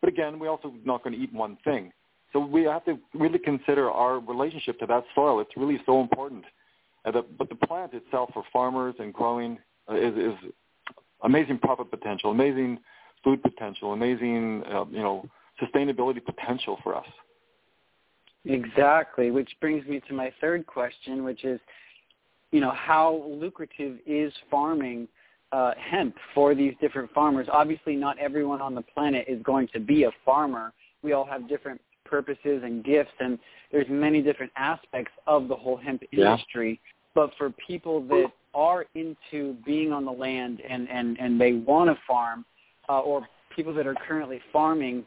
But 0.00 0.08
again, 0.08 0.38
we're 0.38 0.48
also 0.48 0.72
not 0.82 1.04
going 1.04 1.14
to 1.14 1.22
eat 1.22 1.30
one 1.30 1.58
thing. 1.62 1.92
So 2.32 2.38
we 2.40 2.62
have 2.62 2.86
to 2.86 2.98
really 3.12 3.38
consider 3.38 3.90
our 3.90 4.18
relationship 4.18 4.78
to 4.78 4.86
that 4.86 5.04
soil. 5.14 5.40
It's 5.40 5.54
really 5.58 5.78
so 5.84 6.00
important. 6.00 6.44
The, 7.04 7.22
but 7.38 7.50
the 7.50 7.54
plant 7.66 7.92
itself 7.92 8.30
for 8.32 8.44
farmers 8.50 8.94
and 8.98 9.12
growing 9.12 9.58
uh, 9.90 9.96
is, 9.96 10.14
is 10.16 10.52
amazing 11.22 11.58
profit 11.58 11.90
potential, 11.90 12.30
amazing 12.30 12.78
food 13.22 13.42
potential, 13.42 13.92
amazing 13.92 14.62
uh, 14.72 14.86
you 14.90 15.02
know 15.02 15.28
sustainability 15.62 16.24
potential 16.24 16.78
for 16.82 16.96
us. 16.96 17.06
Exactly, 18.44 19.30
which 19.30 19.50
brings 19.60 19.86
me 19.86 20.00
to 20.08 20.14
my 20.14 20.32
third 20.40 20.66
question, 20.66 21.24
which 21.24 21.44
is 21.44 21.58
you 22.54 22.60
know, 22.60 22.70
how 22.70 23.24
lucrative 23.26 23.98
is 24.06 24.32
farming 24.48 25.08
uh, 25.50 25.72
hemp 25.76 26.14
for 26.36 26.54
these 26.54 26.72
different 26.80 27.10
farmers? 27.12 27.48
Obviously, 27.50 27.96
not 27.96 28.16
everyone 28.20 28.60
on 28.60 28.76
the 28.76 28.82
planet 28.82 29.24
is 29.26 29.42
going 29.42 29.66
to 29.72 29.80
be 29.80 30.04
a 30.04 30.10
farmer. 30.24 30.72
We 31.02 31.14
all 31.14 31.24
have 31.24 31.48
different 31.48 31.80
purposes 32.04 32.62
and 32.62 32.84
gifts, 32.84 33.10
and 33.18 33.40
there's 33.72 33.88
many 33.90 34.22
different 34.22 34.52
aspects 34.54 35.10
of 35.26 35.48
the 35.48 35.56
whole 35.56 35.76
hemp 35.76 36.04
industry. 36.12 36.80
Yeah. 36.80 36.92
But 37.12 37.30
for 37.36 37.50
people 37.66 38.06
that 38.06 38.30
are 38.54 38.86
into 38.94 39.56
being 39.66 39.92
on 39.92 40.04
the 40.04 40.12
land 40.12 40.62
and, 40.68 40.88
and, 40.88 41.18
and 41.18 41.40
they 41.40 41.54
want 41.54 41.90
to 41.90 41.98
farm, 42.06 42.44
uh, 42.88 43.00
or 43.00 43.26
people 43.56 43.74
that 43.74 43.88
are 43.88 43.96
currently 44.06 44.40
farming 44.52 45.04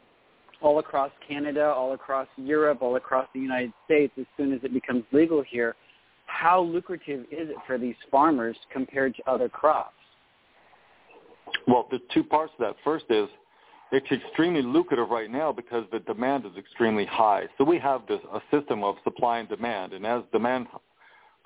all 0.60 0.78
across 0.78 1.10
Canada, 1.26 1.64
all 1.64 1.92
across 1.92 2.28
Europe, 2.36 2.78
all 2.82 2.96
across 2.96 3.28
the 3.34 3.40
United 3.40 3.72
States, 3.84 4.12
as 4.18 4.26
soon 4.36 4.52
as 4.52 4.60
it 4.62 4.72
becomes 4.72 5.04
legal 5.12 5.42
here, 5.42 5.76
how 6.26 6.60
lucrative 6.62 7.20
is 7.30 7.48
it 7.48 7.56
for 7.66 7.78
these 7.78 7.94
farmers 8.10 8.56
compared 8.72 9.14
to 9.16 9.30
other 9.30 9.48
crops? 9.48 9.94
Well, 11.66 11.86
there's 11.90 12.02
two 12.12 12.24
parts 12.24 12.52
to 12.58 12.64
that. 12.66 12.76
First 12.84 13.06
is 13.10 13.28
it's 13.90 14.06
extremely 14.10 14.62
lucrative 14.62 15.08
right 15.08 15.30
now 15.30 15.50
because 15.50 15.84
the 15.90 16.00
demand 16.00 16.44
is 16.44 16.52
extremely 16.58 17.06
high. 17.06 17.44
So 17.56 17.64
we 17.64 17.78
have 17.78 18.02
this 18.06 18.20
a 18.32 18.40
system 18.54 18.84
of 18.84 18.96
supply 19.02 19.38
and 19.38 19.48
demand, 19.48 19.94
and 19.94 20.06
as 20.06 20.22
demand 20.32 20.66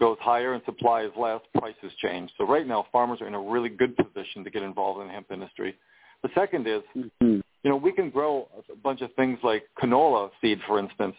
goes 0.00 0.16
higher 0.20 0.54
and 0.54 0.62
supply 0.64 1.02
is 1.02 1.12
less, 1.16 1.40
prices 1.56 1.92
change. 2.02 2.30
So 2.36 2.44
right 2.44 2.66
now, 2.66 2.86
farmers 2.90 3.20
are 3.20 3.28
in 3.28 3.34
a 3.34 3.40
really 3.40 3.68
good 3.68 3.96
position 3.96 4.42
to 4.42 4.50
get 4.50 4.62
involved 4.62 5.00
in 5.00 5.06
the 5.06 5.12
hemp 5.12 5.30
industry. 5.30 5.76
The 6.24 6.30
second 6.34 6.66
is, 6.66 6.82
mm-hmm. 6.96 7.40
You 7.62 7.70
know, 7.70 7.76
we 7.76 7.92
can 7.92 8.10
grow 8.10 8.48
a 8.72 8.76
bunch 8.76 9.00
of 9.02 9.12
things 9.14 9.38
like 9.42 9.64
canola 9.80 10.30
seed, 10.40 10.58
for 10.66 10.78
instance, 10.78 11.14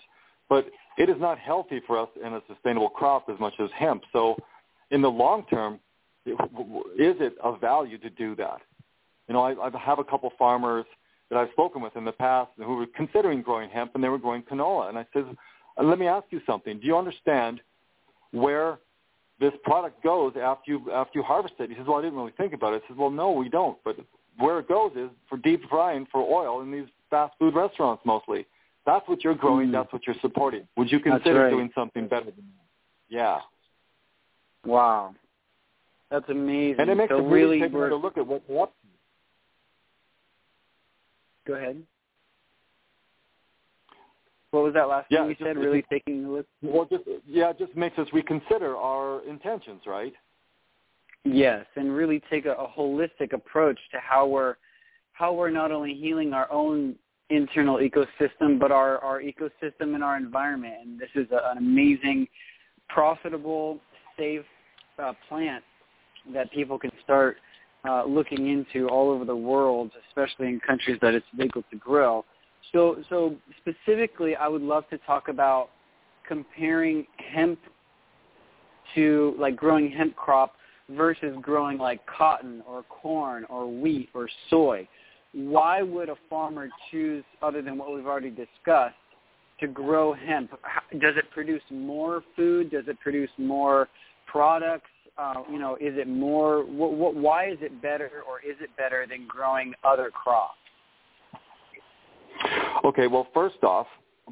but 0.50 0.68
it 0.98 1.10
is 1.10 1.16
not 1.20 1.40
healthy 1.40 1.82
for 1.88 1.98
us 1.98 2.10
in 2.24 2.34
a 2.34 2.42
sustainable 2.48 2.90
crop 2.90 3.30
as 3.30 3.40
much 3.40 3.54
as 3.60 3.70
hemp. 3.78 4.04
So 4.12 4.36
in 4.92 5.02
the 5.02 5.10
long 5.10 5.46
term, 5.50 5.80
is 6.26 6.36
it 6.98 7.36
of 7.42 7.60
value 7.60 7.98
to 7.98 8.10
do 8.10 8.36
that? 8.36 8.62
You 9.28 9.34
know, 9.34 9.42
I, 9.42 9.68
I 9.68 9.80
have 9.80 10.00
a 10.00 10.04
couple 10.04 10.32
farmers 10.38 10.86
that 11.30 11.38
I've 11.38 11.50
spoken 11.52 11.82
with 11.82 11.96
in 11.96 12.06
the 12.06 12.12
past 12.12 12.52
who 12.58 12.76
were 12.76 12.86
considering 12.96 13.42
growing 13.42 13.70
hemp 13.70 13.92
and 13.96 14.04
they 14.04 14.10
were 14.10 14.20
growing 14.20 14.44
canola. 14.44 14.90
And 14.90 14.98
I 14.98 15.06
said, 15.14 15.26
uh, 15.78 15.84
let 15.84 15.98
me 15.98 16.08
ask 16.08 16.26
you 16.30 16.42
something. 16.46 16.80
Do 16.80 16.86
you 16.86 16.98
understand 16.98 17.62
where 18.32 18.80
this 19.40 19.54
product 19.64 20.04
goes 20.04 20.34
after 20.42 20.72
you 20.72 20.92
after 20.92 21.20
you 21.20 21.24
harvest 21.24 21.56
it? 21.60 21.70
He 21.70 21.76
says, 21.76 21.86
well, 21.88 21.98
I 21.98 22.02
didn't 22.02 22.18
really 22.18 22.34
think 22.38 22.54
about 22.54 22.74
it. 22.74 22.84
I 22.86 22.88
said, 22.90 22.98
well, 22.98 23.10
no, 23.10 23.32
we 23.32 23.50
don't. 23.50 23.78
But 23.84 23.98
where 24.38 24.60
it 24.60 24.68
goes 24.68 24.92
is 24.96 25.10
for 25.30 25.38
deep 25.38 25.62
frying 25.70 26.08
for 26.12 26.22
oil 26.22 26.62
in 26.62 26.72
these 26.72 26.88
fast 27.10 27.34
food 27.40 27.56
restaurants 27.56 28.02
mostly. 28.06 28.46
That's 28.86 29.08
what 29.08 29.24
you're 29.24 29.36
growing. 29.36 29.70
Mm. 29.70 29.74
That's 29.74 29.94
what 29.94 30.06
you're 30.06 30.16
supporting. 30.22 30.68
Would 30.78 30.92
you 30.92 31.00
consider 31.00 31.44
right. 31.44 31.50
doing 31.50 31.70
something 31.74 32.08
better 32.08 32.26
than 32.26 32.36
that? 32.36 32.68
Yeah. 33.10 33.40
Wow. 34.66 35.16
That's 36.12 36.28
amazing. 36.30 36.80
And 36.80 36.90
it 36.90 36.96
makes 36.96 37.12
so 37.12 37.20
it 37.20 37.30
really 37.30 37.60
take 37.62 37.74
a 37.74 37.78
look 37.78 38.18
at 38.18 38.28
what, 38.28 38.44
what. 38.48 38.72
Go 41.48 41.54
ahead. 41.56 41.82
What 44.52 44.64
was 44.64 44.74
that 44.76 44.88
last 44.88 45.08
yeah, 45.10 45.22
thing 45.22 45.30
you 45.30 45.36
just, 45.36 45.46
said? 45.46 45.58
Really 45.58 45.84
taking 45.90 46.26
a 46.26 46.30
look. 46.30 46.46
Well, 46.62 46.86
just 46.86 47.04
yeah, 47.28 47.50
it 47.50 47.58
just 47.58 47.76
makes 47.76 47.98
us 47.98 48.08
reconsider 48.14 48.78
our 48.78 49.28
intentions, 49.28 49.82
right? 49.88 50.14
Yes, 51.34 51.66
and 51.76 51.94
really 51.96 52.22
take 52.30 52.46
a, 52.46 52.54
a 52.54 52.68
holistic 52.68 53.34
approach 53.34 53.80
to 53.92 54.00
how 54.00 54.28
we're 54.28 54.56
how 55.14 55.34
we're 55.34 55.50
not 55.50 55.72
only 55.72 55.94
healing 55.94 56.34
our 56.34 56.52
own 56.52 56.96
internal 57.30 57.78
ecosystem, 57.78 58.60
but 58.60 58.72
our, 58.72 59.00
our 59.00 59.22
ecosystem 59.22 59.96
and 59.96 60.04
our 60.04 60.18
environment. 60.18 60.76
And 60.82 61.00
this 61.00 61.10
is 61.16 61.28
a, 61.32 61.52
an 61.52 61.58
amazing, 61.58 62.28
profitable, 62.90 63.80
safe 64.18 64.44
uh, 65.02 65.14
plant 65.30 65.64
that 66.34 66.52
people 66.52 66.80
can 66.80 66.92
start 67.04 67.38
uh, 67.88 68.06
looking 68.06 68.48
into 68.48 68.88
all 68.88 69.10
over 69.10 69.26
the 69.26 69.36
world, 69.36 69.92
especially 70.08 70.48
in 70.48 70.60
countries 70.60 70.98
that 71.02 71.14
it's 71.14 71.26
legal 71.38 71.64
to 71.72 71.78
grow. 71.78 72.26
So, 72.72 72.98
so 73.10 73.36
specifically, 73.60 74.36
I 74.36 74.48
would 74.48 74.62
love 74.62 74.88
to 74.90 74.98
talk 75.00 75.28
about 75.28 75.70
comparing 76.28 77.06
hemp 77.18 77.60
to 78.96 79.36
like 79.38 79.56
growing 79.56 79.92
hemp 79.92 80.16
crop 80.16 80.56
versus 80.96 81.36
growing 81.42 81.78
like 81.78 82.00
cotton 82.06 82.64
or 82.68 82.84
corn 82.84 83.46
or 83.50 83.68
wheat 83.72 84.10
or 84.14 84.30
soy 84.50 84.88
why 85.34 85.82
would 85.82 86.10
a 86.10 86.16
farmer 86.30 86.70
choose, 86.92 87.24
other 87.42 87.62
than 87.62 87.78
what 87.78 87.94
we've 87.94 88.06
already 88.06 88.30
discussed, 88.30 88.96
to 89.60 89.68
grow 89.68 90.14
hemp? 90.14 90.52
Does 90.92 91.16
it 91.18 91.30
produce 91.32 91.62
more 91.72 92.24
food? 92.36 92.72
Does 92.72 92.86
it 92.88 93.00
produce 93.00 93.30
more 93.38 93.90
products? 94.28 94.90
Uh, 95.18 95.44
you 95.52 95.60
know, 95.60 95.76
is 95.76 95.94
it 95.98 96.08
more? 96.08 96.64
Why 96.64 97.50
is 97.50 97.58
it 97.62 97.82
better, 97.82 98.24
or 98.28 98.40
is 98.40 98.58
it 98.62 98.70
better 98.78 99.06
than 99.08 99.28
growing 99.28 99.74
other 99.84 100.10
crops? 100.10 100.58
Okay, 102.84 103.08
well, 103.08 103.28
first 103.34 103.64
off, 103.64 103.88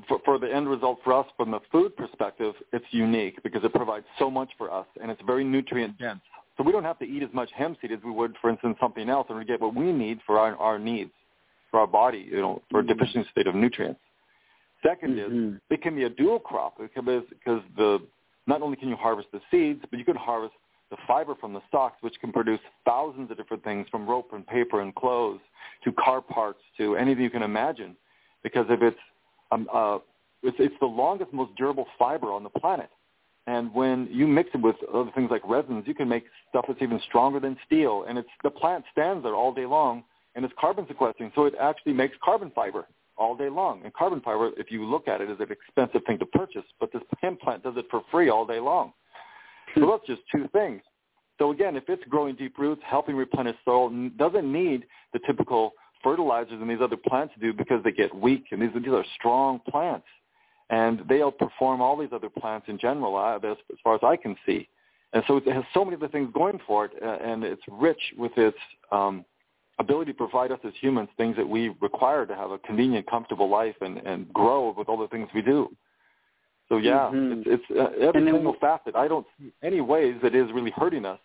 for, 0.08 0.20
for 0.26 0.40
the 0.40 0.52
end 0.52 0.68
result 0.68 1.00
for 1.04 1.14
us 1.14 1.28
from 1.38 1.52
the 1.52 1.60
food 1.72 1.96
perspective, 1.96 2.56
it's 2.74 2.86
unique 2.92 3.42
because 3.44 3.64
it 3.64 3.74
provides 3.74 4.06
so 4.18 4.30
much 4.30 4.50
for 4.58 4.72
us, 4.72 4.88
and 5.02 5.12
it's 5.12 5.22
very 5.26 5.44
nutrient 5.44 5.98
dense. 6.00 6.20
So 6.62 6.66
we 6.66 6.72
don't 6.72 6.84
have 6.84 7.00
to 7.00 7.06
eat 7.06 7.24
as 7.24 7.30
much 7.34 7.50
hemp 7.58 7.80
seed 7.82 7.92
as 7.92 7.98
we 8.06 8.12
would, 8.12 8.36
for 8.40 8.52
instance, 8.52 8.78
something 8.80 9.10
else, 9.10 9.26
and 9.30 9.38
we 9.40 9.46
get 9.46 9.60
what 9.60 9.74
we 9.74 9.92
need 9.92 10.20
for 10.28 10.38
our, 10.38 10.56
our 10.58 10.78
needs, 10.78 11.10
for 11.72 11.80
our 11.80 11.88
body, 11.88 12.28
you 12.32 12.40
know, 12.40 12.62
for 12.70 12.84
Mm-hmm. 12.84 12.92
a 12.92 12.94
deficient 12.94 13.26
state 13.32 13.48
of 13.48 13.56
nutrients. 13.56 14.00
2nd 14.86 15.16
Mhm. 15.16 15.54
is 15.56 15.60
it 15.72 15.82
can 15.82 15.96
be 15.96 16.04
a 16.04 16.10
dual 16.10 16.40
crop 16.40 16.78
because 16.78 17.24
because 17.30 17.64
the 17.78 18.00
not 18.46 18.62
only 18.62 18.78
can 18.78 18.90
you 18.90 18.96
harvest 18.96 19.32
the 19.32 19.42
seeds, 19.50 19.84
but 19.90 19.98
you 19.98 20.06
can 20.06 20.16
harvest 20.16 20.54
the 20.92 20.98
fiber 21.08 21.34
from 21.34 21.52
the 21.54 21.62
stalks, 21.68 21.98
which 22.02 22.20
can 22.20 22.32
produce 22.32 22.60
thousands 22.86 23.32
of 23.32 23.38
different 23.38 23.64
things 23.64 23.88
from 23.90 24.08
rope 24.08 24.30
and 24.34 24.46
paper 24.46 24.82
and 24.82 24.94
clothes 24.94 25.42
to 25.84 25.92
car 25.94 26.22
parts 26.22 26.62
to 26.78 26.96
anything 26.96 27.24
you 27.24 27.32
can 27.32 27.42
imagine. 27.42 27.98
Because 28.44 28.68
if 28.70 28.84
it's 28.84 29.00
um, 29.52 29.68
uh, 29.74 29.98
it's, 30.44 30.58
it's 30.60 30.76
the 30.80 30.86
longest, 30.86 31.34
most 31.34 31.56
durable 31.56 31.88
fiber 31.98 32.32
on 32.32 32.44
the 32.44 32.50
planet. 32.50 32.92
And 33.52 33.74
when 33.74 34.08
you 34.10 34.28
mix 34.28 34.50
it 34.54 34.62
with 34.62 34.78
other 34.94 35.12
things 35.14 35.30
like 35.30 35.42
resins, 35.46 35.84
you 35.86 35.94
can 35.94 36.08
make 36.08 36.24
stuff 36.48 36.64
that's 36.70 36.82
even 36.82 37.02
stronger 37.06 37.38
than 37.38 37.58
steel. 37.66 38.06
And 38.08 38.18
it's 38.18 38.30
the 38.44 38.50
plant 38.50 38.86
stands 38.94 39.24
there 39.24 39.36
all 39.36 39.54
day 39.54 39.66
long, 39.66 40.06
and 40.36 40.46
it's 40.46 40.54
carbon 40.58 40.86
sequestering, 40.88 41.34
so 41.36 41.44
it 41.44 41.56
actually 41.60 41.92
makes 41.92 42.16
carbon 42.24 42.54
fiber 42.56 42.88
all 43.18 43.36
day 43.36 43.50
long. 43.50 43.82
And 43.84 43.94
carbon 43.94 44.22
fiber, 44.22 44.52
if 44.56 44.72
you 44.72 44.86
look 44.86 45.10
at 45.10 45.20
it, 45.20 45.30
is 45.30 45.36
an 45.42 45.52
expensive 45.52 46.02
thing 46.08 46.18
to 46.20 46.26
purchase, 46.28 46.64
but 46.80 46.94
this 46.94 47.02
hemp 47.22 47.42
plant 47.42 47.62
does 47.62 47.74
it 47.76 47.88
for 47.92 48.04
free 48.10 48.30
all 48.30 48.46
day 48.46 48.62
long. 48.62 48.94
So 49.76 49.82
hmm. 49.82 49.90
that's 49.90 50.08
just 50.08 50.22
two 50.34 50.48
things. 50.54 50.82
So 51.38 51.52
again, 51.52 51.76
if 51.76 51.84
it's 51.90 52.04
growing 52.06 52.36
deep 52.36 52.58
roots, 52.58 52.82
helping 52.86 53.18
replenish 53.18 53.58
soil, 53.66 53.90
doesn't 54.16 54.50
need 54.50 54.86
the 55.12 55.20
typical 55.28 55.74
fertilizers 56.02 56.62
and 56.62 56.70
these 56.70 56.82
other 56.82 56.96
plants 56.96 57.34
do 57.42 57.52
because 57.52 57.84
they 57.84 57.92
get 57.92 58.16
weak, 58.16 58.46
and 58.52 58.62
these, 58.62 58.70
these 58.82 58.94
are 58.94 59.04
strong 59.20 59.60
plants. 59.70 60.08
And 60.72 61.02
they 61.08 61.20
outperform 61.20 61.80
all 61.80 61.98
these 61.98 62.14
other 62.14 62.30
plants 62.30 62.68
in 62.70 62.80
general, 62.80 63.16
uh, 63.18 63.36
as, 63.38 63.58
as 63.72 63.78
far 63.84 63.94
as 63.94 64.02
I 64.04 64.16
can 64.16 64.36
see. 64.46 64.68
And 65.14 65.22
so 65.28 65.38
it 65.38 65.46
has 65.48 65.64
so 65.74 65.84
many 65.84 65.98
other 65.98 66.08
things 66.08 66.32
going 66.34 66.60
for 66.66 66.86
it, 66.86 66.92
uh, 67.04 67.18
and 67.22 67.44
it's 67.44 67.62
rich 67.70 68.02
with 68.18 68.32
its 68.38 68.58
um, 68.92 69.26
ability 69.80 70.14
to 70.14 70.18
provide 70.18 70.52
us 70.52 70.60
as 70.66 70.72
humans 70.80 71.10
things 71.18 71.36
that 71.36 71.48
we 71.48 71.76
require 71.82 72.26
to 72.26 72.36
have 72.36 72.52
a 72.52 72.58
convenient, 72.60 73.06
comfortable 73.10 73.50
life 73.50 73.76
and, 73.82 73.98
and 74.00 74.32
grow 74.34 74.74
with 74.78 74.88
all 74.88 74.98
the 74.98 75.10
things 75.10 75.28
we 75.36 75.42
do. 75.42 75.70
So 76.70 76.78
yeah, 76.78 77.10
Mhm. 77.14 77.44
it's, 77.46 77.64
it's 77.70 77.78
uh, 77.78 77.92
every 78.08 78.24
then- 78.24 78.34
single 78.34 78.54
facet. 78.62 78.96
I 78.96 79.10
don't 79.10 79.28
see 79.38 79.52
any 79.62 79.82
ways 79.82 80.16
that 80.24 80.34
is 80.34 80.50
really 80.54 80.72
hurting 80.72 81.06
us. 81.06 81.20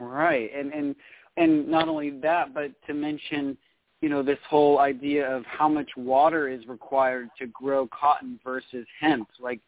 Right, 0.00 0.50
and 0.52 0.72
and 0.72 0.96
and 1.36 1.68
not 1.68 1.88
only 1.88 2.10
that, 2.20 2.52
but 2.52 2.72
to 2.88 2.94
mention, 2.94 3.56
you 4.00 4.08
know, 4.08 4.22
this 4.22 4.38
whole 4.48 4.78
idea 4.78 5.28
of 5.28 5.44
how 5.44 5.68
much 5.68 5.90
water 5.96 6.48
is 6.48 6.66
required 6.66 7.28
to 7.38 7.46
grow 7.48 7.86
cotton 7.88 8.40
versus 8.42 8.86
hemp. 8.98 9.28
Like, 9.38 9.60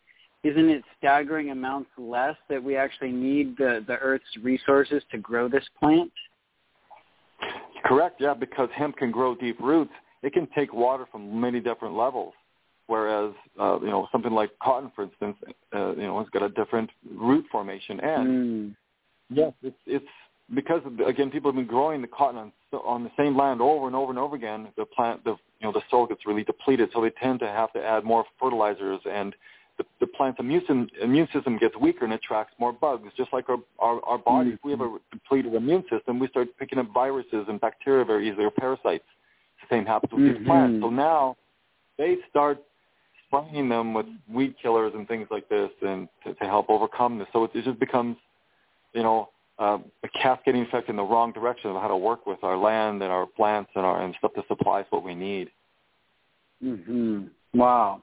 isn't 0.42 0.70
it 0.70 0.82
staggering 0.98 1.50
amounts 1.50 1.90
less 1.98 2.36
that 2.48 2.62
we 2.62 2.76
actually 2.76 3.12
need 3.12 3.56
the 3.56 3.84
the 3.86 3.96
Earth's 3.98 4.24
resources 4.42 5.02
to 5.10 5.18
grow 5.18 5.48
this 5.48 5.64
plant? 5.78 6.10
Correct, 7.84 8.20
yeah, 8.20 8.34
because 8.34 8.68
hemp 8.74 8.96
can 8.96 9.10
grow 9.10 9.34
deep 9.34 9.60
roots. 9.60 9.92
It 10.22 10.32
can 10.32 10.48
take 10.54 10.72
water 10.72 11.04
from 11.10 11.40
many 11.40 11.60
different 11.60 11.94
levels, 11.94 12.32
whereas 12.86 13.34
uh, 13.60 13.78
you 13.80 13.88
know 13.88 14.08
something 14.10 14.32
like 14.32 14.50
cotton, 14.62 14.90
for 14.94 15.04
instance, 15.04 15.36
uh, 15.74 15.90
you 15.90 16.02
know, 16.02 16.18
it's 16.20 16.30
got 16.30 16.42
a 16.42 16.48
different 16.48 16.90
root 17.14 17.44
formation. 17.50 18.00
And 18.00 18.28
Mm. 18.28 18.76
yes, 19.30 19.52
it's 19.62 19.76
it's 19.86 20.08
because 20.54 20.82
of 20.84 21.00
again 21.06 21.30
people 21.30 21.50
have 21.50 21.56
been 21.56 21.66
growing 21.66 22.02
the 22.02 22.08
cotton 22.08 22.38
on 22.38 22.52
on 22.84 23.04
the 23.04 23.10
same 23.16 23.36
land 23.36 23.60
over 23.60 23.86
and 23.86 23.96
over 23.96 24.10
and 24.10 24.18
over 24.18 24.36
again. 24.36 24.68
The 24.76 24.84
plant, 24.84 25.24
the 25.24 25.36
you 25.60 25.66
know, 25.66 25.72
the 25.72 25.82
soil 25.90 26.06
gets 26.06 26.26
really 26.26 26.44
depleted, 26.44 26.90
so 26.92 27.00
they 27.00 27.10
tend 27.10 27.40
to 27.40 27.46
have 27.48 27.72
to 27.74 27.82
add 27.84 28.04
more 28.04 28.24
fertilizers 28.40 29.00
and. 29.10 29.34
The, 29.78 29.84
the 30.00 30.06
plant's 30.06 30.38
immune 30.38 30.60
system, 30.60 30.86
immune 31.00 31.28
system 31.32 31.56
gets 31.56 31.74
weaker 31.78 32.04
and 32.04 32.12
attracts 32.12 32.52
more 32.60 32.74
bugs, 32.74 33.10
just 33.16 33.32
like 33.32 33.48
our, 33.48 33.56
our, 33.78 34.04
our 34.04 34.18
body. 34.18 34.50
If 34.50 34.58
we 34.62 34.70
have 34.72 34.82
a 34.82 34.98
depleted 35.10 35.54
immune 35.54 35.82
system, 35.90 36.18
we 36.18 36.28
start 36.28 36.48
picking 36.58 36.78
up 36.78 36.88
viruses 36.92 37.46
and 37.48 37.58
bacteria 37.58 38.04
very 38.04 38.28
easily, 38.28 38.44
or 38.44 38.50
parasites. 38.50 39.06
The 39.62 39.74
same 39.74 39.86
happens 39.86 40.12
with 40.12 40.20
Mhm. 40.20 40.36
these 40.36 40.46
plants. 40.46 40.82
So 40.82 40.90
now 40.90 41.38
they 41.96 42.18
start 42.28 42.62
spraying 43.26 43.70
them 43.70 43.94
with 43.94 44.04
weed 44.28 44.56
killers 44.60 44.92
and 44.94 45.08
things 45.08 45.26
like 45.30 45.48
this, 45.48 45.70
and 45.80 46.06
to, 46.24 46.34
to 46.34 46.44
help 46.44 46.66
overcome 46.68 47.18
this. 47.18 47.28
So 47.32 47.44
it, 47.44 47.52
it 47.54 47.64
just 47.64 47.80
becomes, 47.80 48.18
you 48.92 49.02
know, 49.02 49.30
uh, 49.58 49.78
a 50.02 50.08
cascading 50.20 50.62
effect 50.62 50.88
in 50.88 50.96
the 50.96 51.02
wrong 51.02 51.32
direction 51.32 51.70
of 51.70 51.76
how 51.80 51.88
to 51.88 51.96
work 51.96 52.26
with 52.26 52.42
our 52.42 52.56
land 52.56 53.02
and 53.02 53.12
our 53.12 53.26
plants 53.26 53.70
and 53.74 53.84
our 53.84 54.02
and 54.02 54.14
stuff 54.18 54.32
to 54.34 54.42
supply 54.48 54.80
us 54.80 54.86
what 54.90 55.04
we 55.04 55.14
need. 55.14 55.48
hmm 56.60 57.24
Wow. 57.54 58.02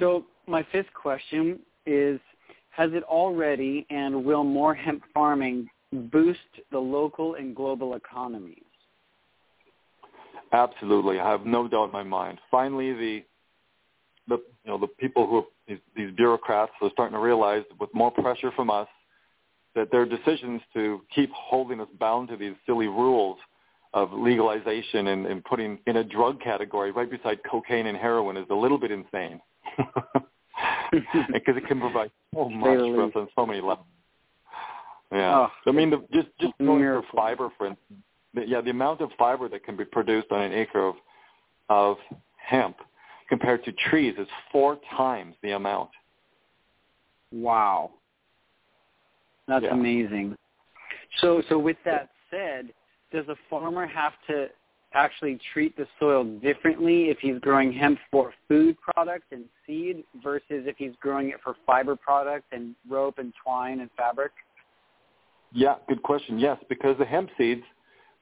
So 0.00 0.24
my 0.46 0.66
fifth 0.72 0.92
question 0.92 1.60
is, 1.86 2.18
has 2.70 2.90
it 2.94 3.04
already 3.04 3.86
and 3.90 4.24
will 4.24 4.44
more 4.44 4.74
hemp 4.74 5.02
farming 5.14 5.68
boost 5.92 6.40
the 6.70 6.78
local 6.78 7.34
and 7.34 7.54
global 7.54 7.94
economies? 7.94 8.64
Absolutely, 10.52 11.20
I 11.20 11.30
have 11.30 11.46
no 11.46 11.68
doubt 11.68 11.86
in 11.86 11.92
my 11.92 12.02
mind. 12.02 12.38
Finally, 12.50 12.92
the 12.92 13.24
the 14.28 14.36
you 14.64 14.70
know 14.70 14.78
the 14.78 14.86
people 14.86 15.26
who 15.26 15.38
are, 15.38 15.44
these, 15.68 15.78
these 15.96 16.10
bureaucrats 16.16 16.72
are 16.80 16.90
starting 16.92 17.14
to 17.14 17.20
realize 17.20 17.62
with 17.80 17.90
more 17.94 18.10
pressure 18.10 18.50
from 18.54 18.68
us 18.68 18.88
that 19.74 19.90
their 19.90 20.04
decisions 20.04 20.60
to 20.74 21.02
keep 21.14 21.30
holding 21.32 21.80
us 21.80 21.88
bound 21.98 22.28
to 22.28 22.36
these 22.36 22.54
silly 22.66 22.88
rules 22.88 23.38
of 23.94 24.12
legalization 24.12 25.08
and, 25.08 25.26
and 25.26 25.44
putting 25.44 25.78
in 25.86 25.96
a 25.96 26.04
drug 26.04 26.40
category 26.40 26.90
right 26.92 27.10
beside 27.10 27.38
cocaine 27.50 27.86
and 27.86 27.96
heroin 27.96 28.36
is 28.36 28.46
a 28.50 28.54
little 28.54 28.78
bit 28.78 28.90
insane. 28.90 29.40
Because 30.92 31.56
it 31.56 31.66
can 31.66 31.80
provide 31.80 32.10
so 32.34 32.48
much 32.50 32.78
for 32.78 33.04
us 33.04 33.12
on 33.16 33.28
so 33.34 33.46
many 33.46 33.60
levels. 33.60 33.86
Yeah, 35.10 35.48
Oh, 35.48 35.50
I 35.66 35.72
mean, 35.72 35.90
the, 35.90 36.04
just 36.12 36.28
just 36.38 36.52
going 36.58 36.82
for 36.82 37.02
fiber, 37.14 37.48
for 37.56 37.66
instance. 37.66 38.00
The, 38.34 38.46
yeah, 38.46 38.60
the 38.60 38.70
amount 38.70 39.00
of 39.00 39.10
fiber 39.18 39.48
that 39.48 39.64
can 39.64 39.76
be 39.76 39.84
produced 39.84 40.28
on 40.30 40.42
an 40.42 40.52
acre 40.52 40.86
of 40.86 40.94
of 41.68 41.96
hemp 42.36 42.76
compared 43.28 43.64
to 43.64 43.72
trees 43.72 44.14
is 44.18 44.28
four 44.50 44.78
times 44.96 45.34
the 45.42 45.52
amount. 45.52 45.90
Wow. 47.32 47.92
That's 49.52 49.64
Yeah. 49.64 49.74
amazing. 49.74 50.36
So 51.20 51.42
so 51.42 51.58
with 51.58 51.76
that 51.84 52.08
said, 52.30 52.72
does 53.10 53.28
a 53.28 53.36
farmer 53.50 53.86
have 53.86 54.14
to 54.28 54.48
actually 54.94 55.38
treat 55.52 55.76
the 55.76 55.86
soil 55.98 56.24
differently 56.24 57.10
if 57.10 57.18
he's 57.18 57.38
growing 57.40 57.70
hemp 57.72 57.98
for 58.10 58.32
food 58.48 58.76
product 58.80 59.24
and 59.32 59.44
seed 59.66 60.04
versus 60.22 60.66
if 60.66 60.76
he's 60.78 60.94
growing 61.00 61.28
it 61.28 61.40
for 61.42 61.56
fiber 61.66 61.96
product 61.96 62.46
and 62.52 62.74
rope 62.88 63.18
and 63.18 63.34
twine 63.42 63.80
and 63.80 63.90
fabric? 63.96 64.32
Yeah, 65.52 65.76
good 65.86 66.02
question. 66.02 66.38
Yes, 66.38 66.58
because 66.70 66.96
the 66.98 67.04
hemp 67.04 67.28
seeds, 67.36 67.62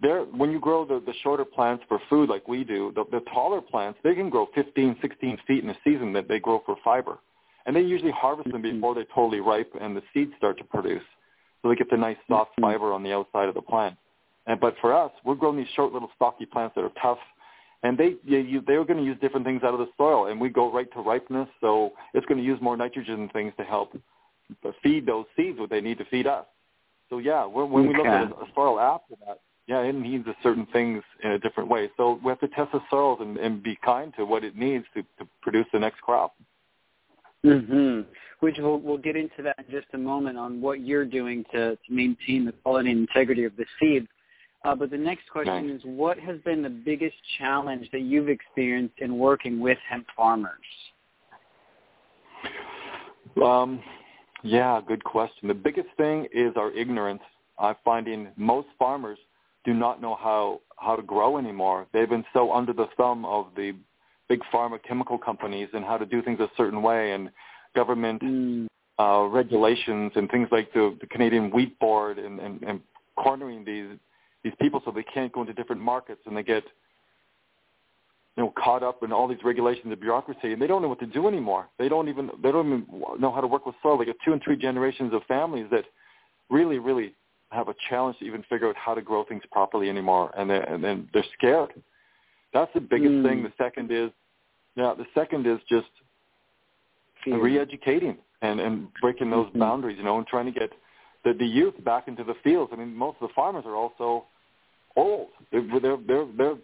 they're 0.00 0.24
when 0.24 0.50
you 0.50 0.58
grow 0.58 0.84
the, 0.84 1.00
the 1.06 1.14
shorter 1.22 1.44
plants 1.44 1.84
for 1.86 2.00
food 2.08 2.28
like 2.28 2.48
we 2.48 2.64
do, 2.64 2.92
the, 2.94 3.04
the 3.12 3.20
taller 3.32 3.60
plants 3.60 4.00
they 4.02 4.14
can 4.14 4.30
grow 4.30 4.48
15, 4.54 4.96
16 5.00 5.38
feet 5.46 5.62
in 5.62 5.70
a 5.70 5.78
season 5.84 6.12
that 6.14 6.26
they 6.26 6.40
grow 6.40 6.60
for 6.66 6.76
fiber, 6.82 7.18
and 7.66 7.76
they 7.76 7.82
usually 7.82 8.10
harvest 8.10 8.50
them 8.50 8.62
mm-hmm. 8.62 8.76
before 8.76 8.94
they're 8.96 9.04
totally 9.14 9.40
ripe 9.40 9.72
and 9.80 9.96
the 9.96 10.02
seeds 10.12 10.32
start 10.38 10.58
to 10.58 10.64
produce, 10.64 11.02
so 11.62 11.68
they 11.68 11.74
get 11.74 11.90
the 11.90 11.96
nice 11.96 12.16
soft 12.28 12.56
Mhm. 12.56 12.62
fiber 12.62 12.92
on 12.92 13.02
the 13.02 13.12
outside 13.12 13.48
of 13.48 13.54
the 13.54 13.62
plant. 13.62 13.96
And 14.46 14.58
but 14.58 14.76
for 14.78 14.92
us, 14.92 15.12
we're 15.24 15.34
growing 15.34 15.56
these 15.56 15.68
short 15.68 15.92
little 15.92 16.10
stocky 16.16 16.46
plants 16.46 16.74
that 16.74 16.84
are 16.84 16.92
tough, 17.00 17.20
and 17.82 17.96
they 17.96 18.16
you, 18.24 18.60
they're 18.62 18.84
going 18.84 18.98
to 18.98 19.04
use 19.04 19.18
different 19.20 19.46
things 19.46 19.62
out 19.62 19.74
of 19.74 19.80
the 19.80 19.88
soil, 19.96 20.26
and 20.26 20.40
we 20.40 20.48
go 20.48 20.70
right 20.70 20.90
to 20.92 21.00
ripeness, 21.00 21.48
so 21.60 21.92
it's 22.14 22.26
going 22.26 22.38
to 22.38 22.44
use 22.44 22.60
more 22.60 22.76
nitrogen 22.76 23.20
and 23.20 23.32
things 23.32 23.52
to 23.56 23.64
help 23.64 23.96
feed 24.82 25.06
those 25.06 25.26
seeds 25.36 25.58
what 25.58 25.70
they 25.70 25.80
need 25.80 25.98
to 25.98 26.04
feed 26.06 26.26
us. 26.26 26.46
So 27.08 27.18
yeah, 27.18 27.44
when, 27.44 27.70
when 27.70 27.86
we 27.86 27.94
look 27.94 28.06
at 28.06 28.22
a 28.22 28.46
soil 28.54 28.80
after 28.80 29.14
that, 29.26 29.40
yeah, 29.66 29.80
it 29.82 29.94
needs 29.94 30.26
a 30.26 30.34
certain 30.42 30.66
things 30.72 31.02
in 31.22 31.32
a 31.32 31.38
different 31.38 31.68
way. 31.68 31.90
So 31.96 32.18
we 32.24 32.30
have 32.30 32.40
to 32.40 32.48
test 32.48 32.72
the 32.72 32.80
soils 32.90 33.18
and, 33.20 33.36
and 33.36 33.62
be 33.62 33.78
kind 33.84 34.12
to 34.16 34.24
what 34.24 34.42
it 34.42 34.56
needs 34.56 34.84
to, 34.94 35.02
to 35.18 35.28
produce 35.42 35.66
the 35.72 35.78
next 35.78 36.00
crop. 36.00 36.34
Hmm 37.42 38.00
Which 38.40 38.56
we'll, 38.58 38.78
we'll 38.80 38.98
get 38.98 39.16
into 39.16 39.42
that 39.42 39.56
in 39.58 39.64
just 39.70 39.86
a 39.94 39.98
moment 39.98 40.38
on 40.38 40.60
what 40.60 40.80
you're 40.80 41.04
doing 41.04 41.44
to, 41.52 41.76
to 41.76 41.92
maintain 41.92 42.44
the 42.44 42.52
quality 42.52 42.90
and 42.90 43.00
integrity 43.00 43.44
of 43.44 43.56
the 43.56 43.64
seed. 43.78 44.06
Uh, 44.64 44.74
but 44.74 44.90
the 44.90 44.98
next 44.98 45.30
question 45.30 45.68
Nice. 45.68 45.78
is, 45.78 45.82
what 45.84 46.18
has 46.18 46.38
been 46.40 46.62
the 46.62 46.68
biggest 46.68 47.16
challenge 47.38 47.88
that 47.92 48.02
you've 48.02 48.28
experienced 48.28 48.98
in 48.98 49.18
working 49.18 49.58
with 49.58 49.78
hemp 49.88 50.06
farmers? 50.14 50.52
Um, 53.42 53.82
yeah, 54.42 54.80
good 54.86 55.02
question. 55.02 55.48
The 55.48 55.54
biggest 55.54 55.88
thing 55.96 56.26
is 56.32 56.52
our 56.56 56.70
ignorance. 56.72 57.22
I'm 57.58 57.76
finding 57.84 58.28
most 58.36 58.68
farmers 58.78 59.18
do 59.64 59.74
not 59.74 60.00
know 60.00 60.14
how 60.14 60.60
how 60.78 60.96
to 60.96 61.02
grow 61.02 61.36
anymore. 61.36 61.86
They've 61.92 62.08
been 62.08 62.24
so 62.32 62.52
under 62.52 62.72
the 62.72 62.86
thumb 62.96 63.24
of 63.26 63.48
the 63.54 63.74
big 64.30 64.40
pharma 64.52 64.78
chemical 64.88 65.18
companies 65.18 65.68
and 65.74 65.84
how 65.84 65.98
to 65.98 66.06
do 66.06 66.22
things 66.22 66.38
a 66.40 66.48
certain 66.56 66.80
way 66.82 67.12
and 67.12 67.30
government 67.74 68.22
Mm. 68.22 68.66
uh, 68.98 69.24
regulations 69.40 70.12
and 70.14 70.30
things 70.30 70.48
like 70.52 70.72
the, 70.72 70.84
the 71.00 71.06
Canadian 71.06 71.50
Wheat 71.50 71.78
Board 71.78 72.18
and, 72.18 72.38
and, 72.44 72.62
and 72.62 72.80
cornering 73.16 73.64
these 73.64 73.90
these 74.44 74.54
people 74.62 74.80
so 74.84 74.90
they 74.90 75.02
can't 75.02 75.32
go 75.32 75.40
into 75.42 75.52
different 75.52 75.82
markets 75.82 76.22
and 76.26 76.34
they 76.36 76.42
get 76.42 76.64
you 78.36 78.44
know, 78.44 78.52
caught 78.56 78.82
up 78.82 79.02
in 79.02 79.12
all 79.12 79.26
these 79.28 79.44
regulations 79.44 79.86
and 79.86 80.00
bureaucracy, 80.00 80.52
and 80.52 80.62
they 80.62 80.66
don't 80.66 80.80
know 80.82 80.88
what 80.88 81.00
to 81.00 81.06
do 81.18 81.28
anymore. 81.28 81.68
They 81.78 81.88
don't 81.88 82.08
even 82.08 82.30
they 82.42 82.52
don't 82.52 82.66
even 82.66 82.86
know 83.18 83.32
how 83.32 83.40
to 83.40 83.46
work 83.46 83.66
with 83.66 83.74
soil. 83.82 83.98
They 83.98 84.06
got 84.06 84.16
two 84.24 84.32
and 84.32 84.40
three 84.42 84.56
generations 84.56 85.12
of 85.12 85.22
families 85.24 85.66
that 85.70 85.84
really, 86.48 86.78
really 86.78 87.14
have 87.50 87.68
a 87.68 87.74
challenge 87.88 88.18
to 88.20 88.24
even 88.24 88.42
figure 88.48 88.68
out 88.68 88.76
how 88.76 88.94
to 88.94 89.02
grow 89.02 89.24
things 89.24 89.42
properly 89.50 89.90
anymore, 89.90 90.32
and 90.38 90.48
they 90.48 90.62
and 90.72 90.82
then 90.82 91.08
they're 91.12 91.24
scared. 91.36 91.72
That's 92.54 92.72
the 92.72 92.80
biggest 92.80 93.14
Mm. 93.16 93.22
thing. 93.22 93.42
The 93.42 93.52
second 93.58 93.92
is, 93.92 94.10
yeah, 94.76 94.94
the 94.96 95.06
second 95.14 95.46
is 95.46 95.58
just 95.68 95.88
Fear. 97.24 97.38
re-educating 97.40 98.16
and 98.42 98.60
and 98.60 98.88
breaking 99.00 99.30
those 99.30 99.48
Mhm. 99.50 99.58
boundaries, 99.58 99.98
you 99.98 100.04
know, 100.04 100.18
and 100.18 100.26
trying 100.26 100.46
to 100.46 100.52
get 100.52 100.72
the 101.24 101.32
the 101.34 101.46
youth 101.46 101.82
back 101.84 102.08
into 102.08 102.24
the 102.24 102.34
fields. 102.36 102.72
I 102.72 102.76
mean, 102.76 102.94
most 102.94 103.16
of 103.20 103.28
the 103.28 103.34
farmers 103.34 103.64
are 103.66 103.76
also 103.76 104.24
old. 104.96 105.28
They're 105.50 105.62
they're 105.80 105.96
they're, 105.98 106.24
they're 106.36 106.56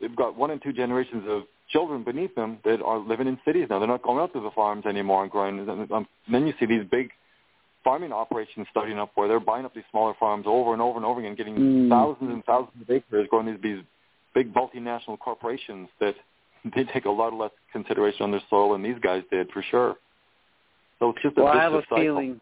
they've 0.00 0.16
got 0.16 0.36
one 0.36 0.50
and 0.50 0.60
two 0.62 0.72
generations 0.72 1.24
of 1.28 1.44
children 1.68 2.02
beneath 2.02 2.34
them 2.34 2.58
that 2.64 2.82
are 2.82 2.98
living 2.98 3.26
in 3.26 3.38
cities 3.44 3.68
now. 3.70 3.78
They're 3.78 3.88
not 3.88 4.02
going 4.02 4.18
out 4.18 4.32
to 4.34 4.40
the 4.40 4.50
farms 4.50 4.84
anymore 4.84 5.22
and 5.22 5.30
growing. 5.32 5.58
And 5.60 5.90
um, 5.90 6.06
then 6.30 6.46
you 6.46 6.52
see 6.60 6.66
these 6.66 6.84
big 6.90 7.10
farming 7.82 8.12
operations 8.12 8.66
starting 8.70 8.98
up 8.98 9.10
where 9.14 9.26
they're 9.26 9.40
buying 9.40 9.64
up 9.64 9.74
these 9.74 9.84
smaller 9.90 10.14
farms 10.20 10.44
over 10.46 10.72
and 10.74 10.82
over 10.82 10.98
and 10.98 11.06
over 11.06 11.20
again, 11.20 11.34
getting 11.34 11.56
Mm. 11.56 11.88
thousands 11.88 12.30
and 12.32 12.44
thousands 12.44 12.82
of 12.82 12.90
acres, 12.90 13.26
growing 13.30 13.46
these 13.46 13.60
these 13.62 13.82
big 14.34 14.52
multinational 14.52 15.18
corporations 15.18 15.88
that 15.98 16.14
they 16.76 16.84
take 16.84 17.04
a 17.04 17.10
lot 17.10 17.32
less 17.32 17.50
consideration 17.72 18.22
on 18.22 18.30
their 18.30 18.42
soil 18.50 18.72
than 18.72 18.82
these 18.82 18.98
guys 19.02 19.22
did 19.30 19.50
for 19.50 19.62
sure. 19.70 19.96
So 20.98 21.10
it's 21.10 21.22
just 21.22 21.36
a 21.38 21.42
well, 21.42 21.52
I 21.52 21.62
have 21.62 21.74
a 21.74 21.82
cycle. 21.82 21.96
feeling. 21.98 22.40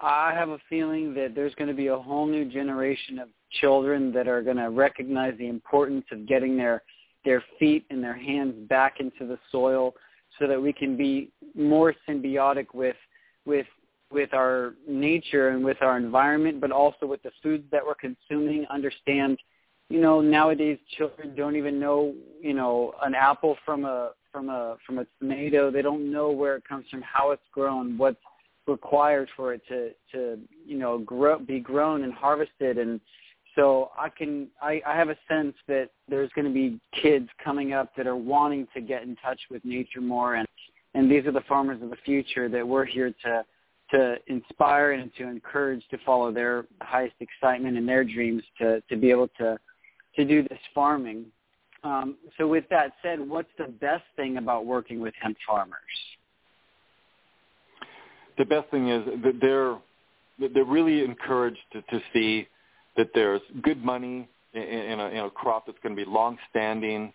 I 0.00 0.32
have 0.32 0.48
a 0.48 0.58
feeling 0.70 1.12
that 1.14 1.34
there's 1.34 1.54
going 1.56 1.68
to 1.68 1.74
be 1.74 1.88
a 1.88 1.98
whole 1.98 2.26
new 2.26 2.50
generation 2.50 3.18
of 3.18 3.28
children 3.60 4.12
that 4.14 4.26
are 4.26 4.40
going 4.42 4.56
to 4.56 4.70
recognize 4.70 5.34
the 5.36 5.48
importance 5.48 6.06
of 6.12 6.26
getting 6.26 6.56
their 6.56 6.82
their 7.26 7.44
feet 7.58 7.84
and 7.90 8.02
their 8.02 8.16
hands 8.16 8.54
back 8.70 8.94
into 8.98 9.26
the 9.26 9.38
soil, 9.52 9.92
so 10.38 10.46
that 10.46 10.60
we 10.60 10.72
can 10.72 10.96
be 10.96 11.30
more 11.54 11.94
symbiotic 12.08 12.68
with 12.72 12.96
with 13.44 13.66
with 14.10 14.32
our 14.32 14.74
nature 14.88 15.50
and 15.50 15.64
with 15.64 15.76
our 15.82 15.96
environment, 15.96 16.60
but 16.60 16.72
also 16.72 17.06
with 17.06 17.22
the 17.22 17.30
foods 17.42 17.64
that 17.70 17.82
we're 17.84 17.94
consuming. 17.94 18.64
Understand, 18.70 19.38
you 19.90 20.00
know, 20.00 20.20
nowadays 20.20 20.78
children 20.96 21.34
don't 21.34 21.56
even 21.56 21.78
know, 21.78 22.14
you 22.40 22.54
know, 22.54 22.94
an 23.02 23.14
apple 23.14 23.56
from 23.66 23.84
a 23.84 24.12
from 24.32 24.48
a 24.48 24.76
from 24.86 24.98
a 24.98 25.06
tomato. 25.18 25.70
They 25.70 25.82
don't 25.82 26.10
know 26.10 26.30
where 26.30 26.56
it 26.56 26.62
comes 26.66 26.86
from, 26.90 27.02
how 27.02 27.32
it's 27.32 27.42
grown, 27.52 27.98
what's 27.98 28.16
required 28.66 29.28
for 29.36 29.52
it 29.52 29.62
to 29.68 29.90
to 30.12 30.38
you 30.64 30.78
know 30.78 30.98
grow 30.98 31.38
be 31.38 31.60
grown 31.60 32.04
and 32.04 32.12
harvested 32.12 32.78
and 32.78 33.00
so 33.56 33.90
I 33.98 34.08
can 34.08 34.48
I, 34.62 34.80
I 34.86 34.94
have 34.94 35.08
a 35.08 35.16
sense 35.28 35.54
that 35.66 35.90
there's 36.08 36.30
going 36.34 36.46
to 36.46 36.52
be 36.52 36.78
kids 37.02 37.28
coming 37.42 37.72
up 37.72 37.90
that 37.96 38.06
are 38.06 38.16
wanting 38.16 38.68
to 38.74 38.80
get 38.80 39.02
in 39.02 39.16
touch 39.16 39.40
with 39.50 39.64
nature 39.64 40.00
more 40.00 40.36
and 40.36 40.46
and 40.94 41.10
these 41.10 41.24
are 41.26 41.32
the 41.32 41.42
farmers 41.48 41.82
of 41.82 41.90
the 41.90 41.96
future 42.04 42.48
that 42.48 42.66
we're 42.66 42.84
here 42.84 43.12
to 43.24 43.44
to 43.90 44.16
inspire 44.28 44.92
and 44.92 45.10
to 45.16 45.26
encourage 45.26 45.82
to 45.90 45.98
follow 46.06 46.30
their 46.30 46.66
highest 46.80 47.16
excitement 47.18 47.76
and 47.76 47.88
their 47.88 48.04
dreams 48.04 48.42
to 48.58 48.80
to 48.88 48.96
be 48.96 49.10
able 49.10 49.28
to 49.38 49.58
to 50.16 50.24
do 50.24 50.42
this 50.42 50.58
farming. 50.74 51.26
Um, 51.82 52.16
so 52.36 52.46
with 52.46 52.64
that 52.70 52.92
said, 53.02 53.20
what's 53.20 53.48
the 53.58 53.68
best 53.68 54.04
thing 54.16 54.36
about 54.36 54.66
working 54.66 55.00
with 55.00 55.14
hemp 55.20 55.36
farmers? 55.46 55.78
the 58.40 58.44
best 58.46 58.70
thing 58.70 58.88
is 58.88 59.04
that 59.22 59.38
they're 59.40 59.76
they're 60.54 60.64
really 60.64 61.04
encouraged 61.04 61.60
to, 61.72 61.82
to 61.82 62.00
see 62.12 62.48
that 62.96 63.10
there's 63.14 63.42
good 63.62 63.84
money 63.84 64.26
in, 64.54 64.62
in, 64.62 65.00
a, 65.00 65.08
in 65.08 65.18
a 65.18 65.30
crop 65.30 65.66
that's 65.66 65.78
going 65.82 65.94
to 65.94 66.04
be 66.04 66.10
long 66.10 66.38
standing 66.48 67.12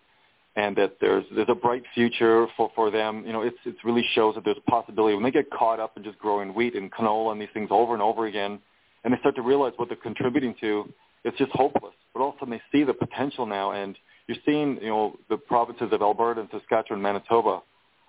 and 0.54 0.76
that 0.76 0.96
there's 1.00 1.24
there's 1.34 1.48
a 1.50 1.54
bright 1.54 1.82
future 1.94 2.46
for 2.56 2.70
for 2.76 2.90
them 2.92 3.24
you 3.26 3.32
know 3.32 3.42
it's 3.42 3.56
it 3.64 3.74
really 3.84 4.04
shows 4.14 4.36
that 4.36 4.44
there's 4.44 4.56
a 4.56 4.70
possibility 4.70 5.14
when 5.14 5.24
they 5.24 5.32
get 5.32 5.50
caught 5.50 5.80
up 5.80 5.96
in 5.96 6.04
just 6.04 6.18
growing 6.20 6.54
wheat 6.54 6.76
and 6.76 6.92
canola 6.92 7.32
and 7.32 7.40
these 7.40 7.48
things 7.52 7.68
over 7.72 7.92
and 7.92 8.02
over 8.02 8.26
again 8.26 8.60
and 9.02 9.12
they 9.12 9.18
start 9.18 9.34
to 9.34 9.42
realize 9.42 9.72
what 9.76 9.88
they're 9.88 9.98
contributing 9.98 10.54
to 10.60 10.88
it's 11.26 11.36
just 11.36 11.52
hopeless 11.52 11.94
but 12.14 12.20
all 12.22 12.30
of 12.30 12.36
a 12.36 12.38
sudden 12.38 12.52
they 12.52 12.78
see 12.78 12.84
the 12.84 12.94
potential 12.94 13.44
now 13.44 13.72
and 13.72 13.98
you're 14.26 14.38
seeing 14.46 14.78
you 14.80 14.88
know 14.88 15.18
the 15.28 15.36
provinces 15.36 15.88
of 15.92 16.00
Alberta 16.00 16.40
and 16.40 16.48
Saskatchewan 16.50 16.98
and 16.98 17.02
Manitoba 17.02 17.60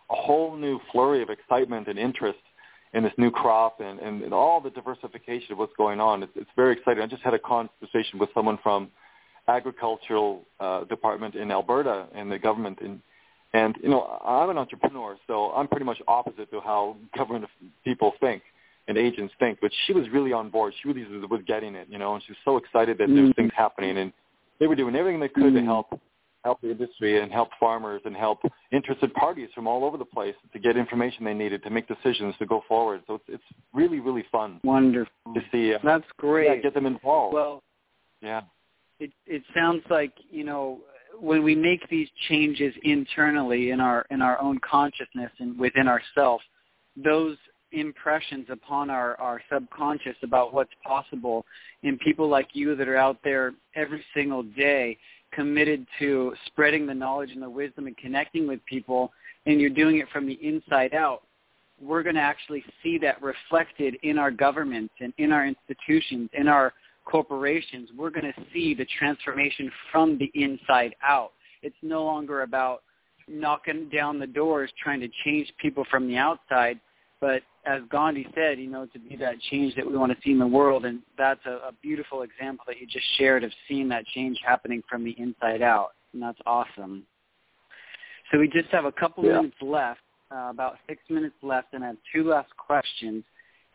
a 0.10 0.15
whole 0.15 0.56
new 0.56 0.80
flurry 0.91 1.21
of 1.21 1.30
excitement 1.30 1.88
and 1.88 1.99
interest 1.99 2.39
in 2.93 3.03
this 3.03 3.13
new 3.17 3.30
crop 3.30 3.80
and, 3.80 3.99
and, 3.99 4.23
and 4.23 4.34
all 4.34 4.62
the 4.62 4.69
diversification 4.69 5.51
of 5.51 5.58
what's 5.58 5.73
going 5.77 5.99
on. 5.99 6.23
It's, 6.23 6.32
it's 6.36 6.49
very 6.56 6.73
exciting. 6.73 7.03
I 7.03 7.08
just 7.08 7.21
had 7.21 7.34
a 7.34 7.39
conversation 7.39 8.17
with 8.19 8.30
someone 8.34 8.58
from 8.63 8.89
agricultural 9.47 10.43
uh, 10.60 10.84
department 10.86 11.36
in 11.36 11.51
Alberta 11.51 12.08
and 12.15 12.32
the 12.32 12.39
government. 12.39 12.80
And, 12.82 13.01
and, 13.53 13.75
you 13.82 13.89
know, 13.89 14.19
I'm 14.25 14.49
an 14.49 14.58
entrepreneur, 14.58 15.17
so 15.27 15.51
I'm 15.51 15.67
pretty 15.67 15.86
much 15.86 16.01
opposite 16.08 16.49
to 16.51 16.60
how 16.62 16.97
government 17.15 17.45
people 17.84 18.13
think 18.19 18.41
and 18.88 18.97
agents 18.97 19.34
think. 19.39 19.60
But 19.62 19.71
she 19.86 19.93
was 19.93 20.08
really 20.10 20.34
on 20.34 20.50
board. 20.50 20.73
She 20.82 20.88
really 20.89 21.06
was 21.28 21.41
getting 21.47 21.76
it, 21.76 21.88
you 21.89 21.97
know, 21.97 22.13
and 22.15 22.23
she 22.23 22.32
was 22.32 22.38
so 22.45 22.58
excited 22.58 22.97
that 23.00 23.10
Mm. 23.10 23.28
was 23.28 23.34
things 23.36 23.52
happening. 23.56 23.97
And 23.97 24.13
they 24.60 24.67
were 24.67 24.76
doing 24.76 24.95
everything 24.95 25.19
they 25.19 25.30
could 25.30 25.54
to 25.54 25.62
Mm. 25.62 25.65
help 25.65 26.00
help 26.43 26.62
the 26.62 26.71
industry 26.71 27.19
and 27.19 27.30
help 27.30 27.50
farmers 27.60 28.02
and 28.06 28.15
help 28.15 28.39
interested 28.71 29.13
parties 29.15 29.50
from 29.54 29.67
all 29.67 29.84
over 29.84 29.97
the 29.97 30.06
place 30.06 30.36
to 30.54 30.60
get 30.60 30.78
information 30.78 31.26
they 31.26 31.34
needed 31.34 31.62
to 31.62 31.69
make 31.69 31.86
decisions 31.88 32.38
to 32.38 32.45
go 32.45 32.62
forward. 32.69 33.02
So 33.08 33.15
it's 33.15 33.26
it's 33.28 33.43
really 33.73 34.00
really 34.00 34.23
fun 34.32 34.62
Wonderful. 34.63 35.34
to 35.34 35.41
see. 35.52 35.73
Uh, 35.73 35.80
That's 35.84 36.10
great. 36.17 36.47
yeah, 36.47 36.56
get 36.56 36.73
them 36.73 36.86
involved. 36.86 37.34
Well, 37.34 37.63
yeah. 38.21 38.43
it 39.00 39.12
it 39.26 39.43
sounds 39.54 39.84
like 39.89 40.13
you 40.30 40.45
know 40.45 40.80
when 41.19 41.43
we 41.43 41.54
make 41.56 41.86
these 41.89 42.10
changes 42.30 42.73
internally 42.84 43.71
in 43.71 43.82
our 43.82 44.06
in 44.12 44.21
our 44.21 44.39
own 44.39 44.58
consciousness 44.60 45.32
and 45.39 45.60
within 45.60 45.88
ourselves, 45.89 46.43
those 46.95 47.38
impressions 47.71 48.47
upon 48.49 48.89
our 48.89 49.19
our 49.19 49.41
subconscious 49.51 50.15
about 50.23 50.53
what's 50.53 50.71
possible 50.86 51.45
in 51.84 51.97
people 51.99 52.30
like 52.30 52.47
you 52.53 52.75
that 52.75 52.88
are 52.88 52.97
out 52.97 53.17
there 53.23 53.53
every 53.75 54.03
single 54.13 54.43
day 54.43 54.97
committed 55.34 55.86
to 55.99 56.34
spreading 56.45 56.86
the 56.86 56.93
knowledge 56.93 57.32
and 57.32 57.43
the 57.43 57.49
wisdom 57.49 57.88
and 57.88 57.97
connecting 57.97 58.47
with 58.47 58.63
people 58.65 59.12
and 59.45 59.60
you're 59.60 59.69
doing 59.69 59.97
it 59.97 60.08
from 60.13 60.25
the 60.25 60.39
inside 60.41 60.93
out 60.93 61.23
we're 61.82 62.03
going 62.03 62.15
to 62.15 62.21
actually 62.21 62.63
see 62.82 62.97
that 62.97 63.21
reflected 63.21 63.97
in 64.03 64.17
our 64.17 64.32
governments 64.32 64.93
and 64.99 65.13
in 65.17 65.32
our 65.32 65.45
institutions 65.45 66.30
in 66.34 66.47
our 66.47 66.73
corporations. 67.08 67.89
We're 67.97 68.10
going 68.10 68.32
to 68.32 68.43
see 68.53 68.73
the 68.73 68.86
transformation 68.99 69.71
from 69.91 70.17
the 70.17 70.32
inside 70.36 70.95
out. 71.01 71.32
It's 71.63 71.75
no 71.82 72.03
longer 72.03 72.41
about 72.43 72.84
knocking 73.27 73.89
down 73.89 74.19
the 74.19 74.27
doors 74.27 74.71
trying 74.82 74.99
to 75.01 75.10
change 75.25 75.51
people 75.62 75.86
from 75.89 76.08
the 76.08 76.17
outside 76.17 76.80
but 77.19 77.41
as 77.65 77.82
Gandhi 77.89 78.27
said, 78.36 78.60
you 78.60 78.69
know, 78.69 78.86
to 78.86 78.99
be 78.99 79.15
that 79.17 79.39
change 79.51 79.75
that 79.75 79.86
we 79.86 79.97
want 79.97 80.12
to 80.12 80.17
see 80.23 80.32
in 80.32 80.39
the 80.39 80.47
world, 80.47 80.86
and 80.86 81.01
that's 81.17 81.45
a, 81.45 81.67
a 81.67 81.71
beautiful 81.82 82.21
example 82.21 82.63
that 82.67 82.80
you 82.80 82.88
just 82.88 83.06
shared 83.17 83.43
of 83.43 83.51
seeing 83.67 83.89
that 83.89 84.06
change 84.08 84.39
happening 84.45 84.84
from 84.89 85.03
the 85.03 85.15
inside 85.17 85.62
out, 85.62 85.91
and 86.13 86.21
that's 86.21 86.39
awesome. 86.45 87.03
So 88.32 88.39
we 88.39 88.47
just 88.47 88.69
have 88.69 88.86
a 88.86 88.91
couple 88.91 89.25
Yeah. 89.25 89.38
minutes 89.38 89.58
left, 89.62 90.01
uh, 90.32 90.49
about 90.51 90.77
six 90.88 91.01
minutes 91.10 91.36
left, 91.41 91.73
and 91.73 91.84
I 91.84 91.88
have 91.88 91.97
two 92.13 92.23
last 92.23 92.56
questions 92.58 93.23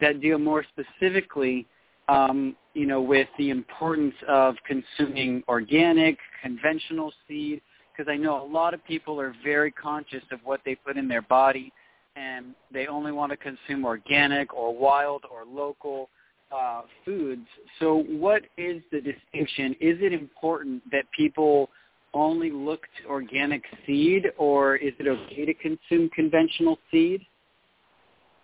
that 0.01 0.21
deal 0.21 0.39
more 0.39 0.65
specifically, 0.65 1.67
um, 2.09 2.57
you 2.75 2.87
know, 2.87 3.01
with 3.01 3.29
the 3.39 3.51
importance 3.51 4.15
of 4.29 4.57
consuming 4.65 5.43
organic, 5.49 6.19
conventional 6.43 7.13
seed, 7.27 7.61
because 7.91 8.11
I 8.11 8.17
know 8.17 8.43
a 8.43 8.49
lot 8.49 8.75
of 8.75 8.85
people 8.85 9.21
are 9.21 9.35
very 9.45 9.71
conscious 9.71 10.23
of 10.31 10.41
what 10.45 10.61
they 10.65 10.75
put 10.75 10.97
in 10.97 11.09
their 11.09 11.23
body 11.23 11.73
and 12.17 12.55
they 12.73 12.87
only 12.87 13.13
want 13.13 13.31
to 13.31 13.37
consume 13.37 13.85
organic 13.85 14.53
or 14.55 14.77
wild 14.77 15.25
or 15.31 15.45
local 15.45 16.09
uh, 16.55 16.83
foods. 17.05 17.47
So 17.81 18.05
what 18.09 18.43
is 18.59 18.83
the 18.91 19.01
distinction? 19.01 19.75
Is 19.81 19.99
it 20.01 20.13
important 20.13 20.83
that 20.91 21.05
people 21.17 21.71
only 22.15 22.51
look 22.51 22.83
to 23.01 23.09
organic 23.09 23.65
seed 23.87 24.27
or 24.37 24.77
is 24.77 24.93
it 24.99 25.09
okay 25.09 25.47
to 25.47 25.55
consume 25.55 26.11
conventional 26.11 26.79
seed? 26.91 27.23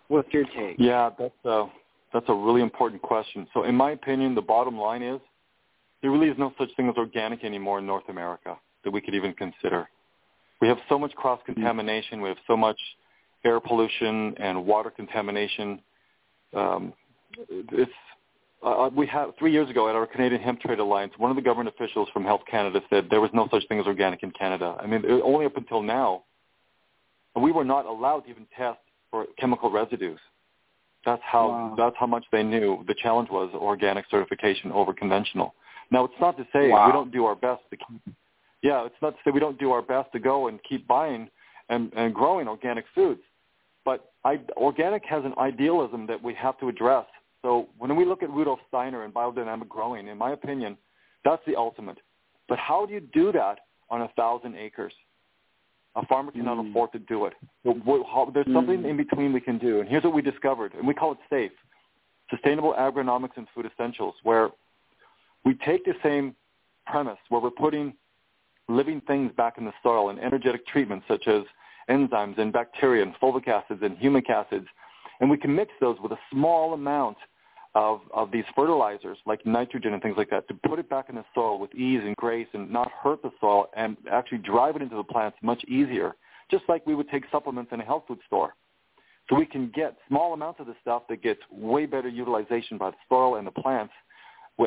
What's 0.07 0.31
your 0.33 0.45
take? 0.45 0.77
Yeah, 0.79 1.11
that's 1.17 1.45
a 1.45 1.65
that's 2.11 2.25
a 2.29 2.33
really 2.33 2.61
important 2.61 3.01
question. 3.03 3.47
So 3.53 3.65
in 3.65 3.75
my 3.75 3.91
opinion, 3.91 4.33
the 4.33 4.41
bottom 4.41 4.75
line 4.75 5.03
is 5.03 5.21
there 6.01 6.09
really 6.09 6.29
is 6.29 6.37
no 6.39 6.51
such 6.57 6.69
thing 6.75 6.89
as 6.89 6.95
organic 6.97 7.43
anymore 7.43 7.77
in 7.77 7.85
North 7.85 8.09
America 8.09 8.57
that 8.83 8.91
we 8.91 9.01
could 9.01 9.13
even 9.13 9.33
consider. 9.33 9.87
We 10.61 10.67
have 10.67 10.77
so 10.89 10.97
much 10.97 11.13
cross 11.13 11.39
contamination. 11.45 12.21
We 12.21 12.29
have 12.29 12.37
so 12.47 12.57
much 12.57 12.79
air 13.45 13.59
pollution 13.59 14.35
and 14.37 14.65
water 14.65 14.89
contamination. 14.89 15.81
Um, 16.55 16.93
it's 17.49 17.91
uh, 18.61 18.89
we 18.93 19.07
have 19.07 19.31
three 19.39 19.51
years 19.53 19.69
ago 19.69 19.87
at 19.87 19.95
our 19.95 20.05
Canadian 20.05 20.41
Hemp 20.41 20.59
Trade 20.59 20.79
Alliance, 20.79 21.13
one 21.17 21.29
of 21.31 21.37
the 21.37 21.41
government 21.41 21.73
officials 21.73 22.09
from 22.11 22.25
Health 22.25 22.41
Canada 22.49 22.81
said 22.89 23.07
there 23.09 23.21
was 23.21 23.29
no 23.33 23.47
such 23.51 23.65
thing 23.69 23.79
as 23.79 23.85
organic 23.85 24.21
in 24.23 24.31
Canada. 24.31 24.75
I 24.81 24.85
mean, 24.85 25.05
it- 25.05 25.21
only 25.23 25.45
up 25.45 25.55
until 25.55 25.81
now, 25.81 26.23
we 27.35 27.51
were 27.53 27.63
not 27.63 27.85
allowed 27.85 28.21
to 28.21 28.29
even 28.29 28.45
test 28.57 28.79
for 29.11 29.27
chemical 29.37 29.71
residues. 29.71 30.19
That's 31.05 31.21
how 31.23 31.47
Wow. 31.47 31.75
that's 31.77 31.95
how 31.97 32.05
much 32.07 32.25
they 32.31 32.43
knew 32.43 32.83
the 32.87 32.95
challenge 32.95 33.29
was 33.29 33.49
organic 33.53 34.05
certification 34.11 34.71
over 34.73 34.93
conventional. 34.93 35.55
Now, 35.91 36.03
it's 36.03 36.19
not 36.19 36.35
to 36.37 36.45
say 36.51 36.69
Wow. 36.69 36.87
we 36.87 36.91
don't 36.91 37.11
do 37.11 37.25
our 37.25 37.35
best 37.35 37.61
to 37.69 37.77
keep 37.77 38.01
yeah, 38.61 38.85
it's 38.85 39.01
not 39.01 39.11
to 39.11 39.17
say 39.23 39.31
we 39.31 39.39
don't 39.39 39.57
do 39.57 39.71
our 39.71 39.81
best 39.81 40.11
to 40.11 40.19
go 40.19 40.49
and 40.49 40.61
keep 40.63 40.85
buying 40.85 41.29
and, 41.69 41.93
and 41.95 42.13
growing 42.13 42.47
organic 42.47 42.85
foods, 42.93 43.21
but 43.89 44.11
I, 44.23 44.39
organic 44.55 45.03
has 45.05 45.25
an 45.25 45.33
idealism 45.39 46.05
that 46.05 46.21
we 46.21 46.35
have 46.35 46.59
to 46.59 46.69
address. 46.69 47.07
So 47.41 47.69
when 47.79 47.95
we 47.95 48.05
look 48.05 48.21
at 48.21 48.29
Rudolf 48.29 48.59
Steiner 48.67 49.03
and 49.03 49.11
biodynamic 49.11 49.67
growing, 49.67 50.07
in 50.07 50.15
my 50.15 50.33
opinion, 50.33 50.77
that's 51.25 51.41
the 51.47 51.55
ultimate. 51.55 51.97
But 52.47 52.59
how 52.59 52.85
do 52.85 52.93
you 52.93 52.99
do 52.99 53.31
that 53.31 53.61
on 53.89 54.03
a 54.03 54.07
thousand 54.09 54.55
acres? 54.55 54.93
A 55.95 56.05
farmer 56.05 56.31
cannot 56.31 56.57
mm. 56.57 56.69
afford 56.69 56.91
to 56.91 56.99
do 56.99 57.25
it. 57.25 57.33
So 57.63 57.73
how, 58.13 58.29
there's 58.31 58.45
mm. 58.45 58.53
something 58.53 58.85
in 58.85 58.95
between 58.95 59.33
we 59.33 59.41
can 59.41 59.57
do, 59.57 59.79
and 59.79 59.89
here's 59.89 60.03
what 60.03 60.13
we 60.13 60.21
discovered, 60.21 60.75
and 60.75 60.87
we 60.87 60.93
call 60.93 61.13
it 61.13 61.17
SAFE, 61.31 61.51
Sustainable 62.29 62.75
Agronomics 62.77 63.37
and 63.37 63.47
Food 63.55 63.65
Essentials, 63.65 64.13
where 64.21 64.49
we 65.45 65.55
take 65.65 65.83
the 65.83 65.95
same 66.03 66.35
premise, 66.85 67.17
where 67.29 67.41
we're 67.41 67.49
putting 67.49 67.93
living 68.67 69.01
things 69.07 69.31
back 69.35 69.57
in 69.57 69.65
the 69.65 69.73
soil 69.81 70.11
and 70.11 70.19
energetic 70.19 70.67
treatments 70.67 71.05
such 71.07 71.27
as 71.27 71.41
enzymes 71.89 72.37
and 72.37 72.53
bacteria 72.53 73.03
and 73.03 73.13
fulvic 73.21 73.47
acids 73.47 73.81
and 73.83 73.97
humic 73.97 74.29
acids, 74.29 74.67
and 75.19 75.29
we 75.29 75.37
can 75.37 75.53
mix 75.53 75.71
those 75.81 75.97
with 76.01 76.11
a 76.11 76.19
small 76.31 76.73
amount 76.73 77.17
of, 77.75 78.01
of 78.13 78.31
these 78.31 78.45
fertilizers 78.55 79.17
like 79.25 79.45
nitrogen 79.45 79.93
and 79.93 80.01
things 80.01 80.15
like 80.17 80.29
that 80.29 80.47
to 80.47 80.53
put 80.67 80.79
it 80.79 80.89
back 80.89 81.09
in 81.09 81.15
the 81.15 81.25
soil 81.35 81.59
with 81.59 81.73
ease 81.75 82.01
and 82.03 82.15
grace 82.15 82.47
and 82.53 82.71
not 82.71 82.89
hurt 82.91 83.21
the 83.21 83.31
soil 83.39 83.67
and 83.75 83.95
actually 84.11 84.39
drive 84.39 84.75
it 84.75 84.81
into 84.81 84.95
the 84.95 85.03
plants 85.03 85.37
much 85.43 85.63
easier, 85.65 86.15
just 86.49 86.63
like 86.67 86.85
we 86.87 86.95
would 86.95 87.09
take 87.09 87.23
supplements 87.31 87.71
in 87.71 87.79
a 87.79 87.85
health 87.85 88.03
food 88.07 88.19
store. 88.25 88.55
So 89.29 89.35
we 89.35 89.45
can 89.45 89.71
get 89.75 89.97
small 90.07 90.33
amounts 90.33 90.59
of 90.59 90.65
the 90.65 90.75
stuff 90.81 91.03
that 91.09 91.21
gets 91.21 91.41
way 91.51 91.85
better 91.85 92.09
utilization 92.09 92.79
by 92.79 92.89
the 92.89 92.97
soil 93.07 93.35
and 93.35 93.45
the 93.45 93.51
plants 93.51 93.93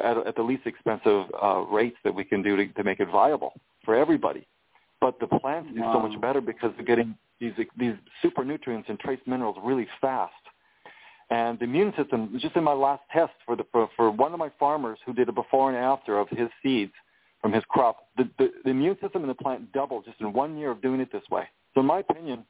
at, 0.05 0.17
at 0.27 0.37
the 0.37 0.43
least 0.43 0.67
expensive 0.67 1.25
uh, 1.43 1.65
rates 1.71 1.97
that 2.05 2.15
we 2.15 2.25
can 2.25 2.43
do 2.43 2.57
to, 2.57 2.67
to 2.69 2.85
make 2.85 3.01
it 3.01 3.09
viable 3.11 3.53
for 3.85 3.97
everybody. 3.97 4.47
But 5.03 5.19
the 5.19 5.27
plants 5.27 5.69
do 5.75 5.81
so 5.93 5.99
much 5.99 6.19
better 6.21 6.41
because 6.41 6.71
they're 6.77 6.87
getting 6.87 7.17
these 7.41 7.53
these 7.77 7.95
super 8.23 8.45
nutrients 8.45 8.89
and 8.89 8.99
trace 9.01 9.19
minerals 9.27 9.57
really 9.63 9.89
fast. 10.01 10.33
And 11.29 11.59
the 11.59 11.65
immune 11.65 11.93
system, 11.97 12.39
just 12.41 12.55
in 12.57 12.63
my 12.63 12.73
last 12.73 13.03
test 13.13 13.33
for, 13.47 13.57
the, 13.57 13.65
for, 13.73 13.89
for 13.97 14.11
one 14.11 14.33
of 14.33 14.39
my 14.39 14.51
farmers 14.61 14.99
who 15.05 15.13
did 15.13 15.29
a 15.29 15.33
before 15.33 15.71
and 15.71 15.79
after 15.79 16.19
of 16.19 16.29
his 16.29 16.49
seeds 16.63 16.93
from 17.41 17.53
his 17.53 17.65
crop, 17.69 18.07
the, 18.19 18.29
the, 18.39 18.51
the 18.65 18.71
immune 18.71 18.97
system 19.01 19.23
in 19.23 19.29
the 19.29 19.35
plant 19.35 19.73
doubled 19.73 20.05
just 20.05 20.21
in 20.21 20.33
one 20.33 20.59
year 20.59 20.71
of 20.71 20.83
doing 20.83 21.01
it 21.01 21.11
this 21.11 21.23
way. 21.31 21.45
So 21.75 21.81
in 21.81 21.87
my 21.87 22.01
opinion, 22.01 22.45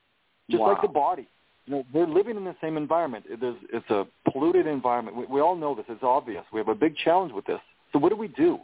just 0.51 0.61
wow. 0.61 0.73
like 0.73 0.83
the 0.83 0.88
body, 0.88 1.29
you 1.67 1.75
know, 1.75 1.85
we're 1.95 2.09
living 2.09 2.37
in 2.37 2.45
the 2.45 2.57
same 2.61 2.77
environment. 2.77 3.25
It 3.29 3.43
is, 3.43 3.55
it's 3.73 3.88
a 3.88 4.05
polluted 4.31 4.67
environment. 4.67 5.17
We, 5.17 5.27
we 5.27 5.41
all 5.41 5.55
know 5.55 5.75
this. 5.75 5.85
It's 5.88 6.03
obvious. 6.03 6.45
We 6.53 6.59
have 6.59 6.69
a 6.69 6.75
big 6.75 6.97
challenge 6.97 7.33
with 7.33 7.47
this. 7.47 7.61
So 7.93 7.99
what 8.01 8.11
do 8.11 8.17
we 8.17 8.29
do? 8.29 8.59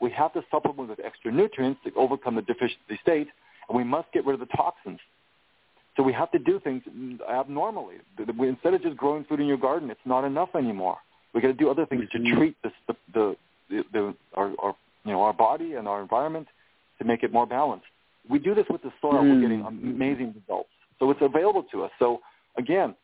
We 0.00 0.10
have 0.10 0.32
to 0.34 0.44
supplement 0.50 0.90
with 0.90 1.00
extra 1.04 1.32
nutrients 1.32 1.80
to 1.84 1.92
overcome 1.94 2.36
the 2.36 2.42
deficiency 2.42 2.98
state, 3.02 3.28
and 3.68 3.76
we 3.76 3.84
must 3.84 4.12
get 4.12 4.24
rid 4.24 4.34
of 4.34 4.40
the 4.40 4.56
toxins. 4.56 5.00
So 5.96 6.02
we 6.04 6.12
have 6.12 6.30
to 6.30 6.38
do 6.38 6.60
things 6.60 6.82
abnormally. 7.28 7.96
Instead 8.18 8.74
of 8.74 8.82
just 8.82 8.96
growing 8.96 9.24
food 9.24 9.40
in 9.40 9.46
your 9.46 9.56
garden, 9.56 9.90
it's 9.90 10.00
not 10.04 10.24
enough 10.24 10.50
anymore. 10.54 10.98
We 11.34 11.40
got 11.40 11.48
to 11.48 11.54
do 11.54 11.68
other 11.68 11.86
things 11.86 12.04
mm-hmm. 12.14 12.24
to 12.24 12.36
treat 12.36 12.56
this, 12.62 12.72
the, 12.86 12.94
the, 13.12 13.36
the, 13.68 13.84
the 13.92 14.14
our, 14.34 14.52
our, 14.62 14.76
you 15.04 15.12
know, 15.12 15.22
our 15.22 15.32
body 15.32 15.74
and 15.74 15.88
our 15.88 16.00
environment 16.00 16.46
to 16.98 17.04
make 17.04 17.22
it 17.24 17.32
more 17.32 17.46
balanced. 17.46 17.86
We 18.28 18.38
do 18.38 18.54
this 18.54 18.66
with 18.70 18.82
the 18.82 18.92
soil. 19.00 19.22
Mm. 19.22 19.34
We're 19.34 19.40
getting 19.40 19.62
amazing 19.62 20.34
results. 20.40 20.70
So 20.98 21.10
it's 21.10 21.20
available 21.20 21.64
to 21.72 21.84
us. 21.84 21.90
So 21.98 22.20
again, 22.56 22.94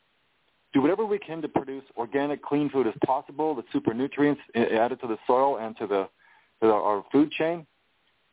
do 0.73 0.81
whatever 0.81 1.05
we 1.05 1.19
can 1.19 1.41
to 1.43 1.49
produce 1.49 1.85
organic, 1.97 2.43
clean 2.43 2.69
food 2.71 2.87
as 2.87 2.95
possible, 3.05 3.55
the 3.55 3.65
super 3.73 3.95
nutrients 3.95 4.41
added 4.55 5.01
to 5.01 5.07
the 5.07 5.19
soil 5.27 5.59
and 5.59 5.77
to 5.79 5.87
the 5.87 6.09
to 6.69 6.75
our 6.75 7.05
food 7.13 7.31
chain, 7.33 7.67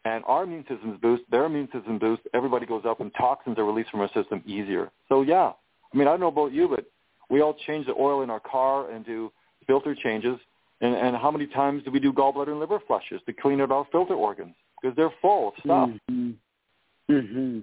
and 0.06 0.24
our 0.26 0.44
immune 0.44 0.66
systems 0.68 1.00
boost, 1.02 1.24
their 1.30 1.46
immune 1.46 1.70
system 1.72 2.00
boost, 2.00 2.24
everybody 2.34 2.66
goes 2.66 2.84
up 2.88 3.02
and 3.02 3.12
toxins 3.16 3.58
are 3.58 3.66
released 3.66 3.92
from 3.92 4.02
our 4.02 4.12
system 4.14 4.42
easier. 4.46 4.92
So 5.10 5.22
yeah, 5.22 5.52
I 5.94 5.98
mean, 5.98 6.08
I 6.08 6.12
don't 6.12 6.20
know 6.20 6.28
about 6.28 6.54
you, 6.54 6.68
but 6.68 6.86
we 7.30 7.42
all 7.42 7.56
change 7.68 7.86
the 7.86 7.94
oil 7.94 8.24
in 8.24 8.30
our 8.30 8.40
car 8.40 8.90
and 8.90 9.06
do 9.06 9.32
filter 9.68 9.96
changes. 9.96 10.38
And, 10.82 10.96
and 10.96 11.16
how 11.16 11.30
many 11.30 11.46
times 11.46 11.84
do 11.84 11.92
we 11.92 12.00
do 12.00 12.12
gallbladder 12.12 12.50
and 12.50 12.60
liver 12.60 12.80
flushes 12.88 13.22
to 13.28 13.34
clean 13.34 13.62
out 13.62 13.72
our 13.72 13.86
filter 13.92 14.16
organs? 14.16 14.56
Because 14.82 14.96
they're 14.96 15.14
full 15.22 15.50
of 15.50 15.54
stuff. 15.60 15.90
Mm-hmm. 16.10 17.14
mm-hmm. 17.14 17.60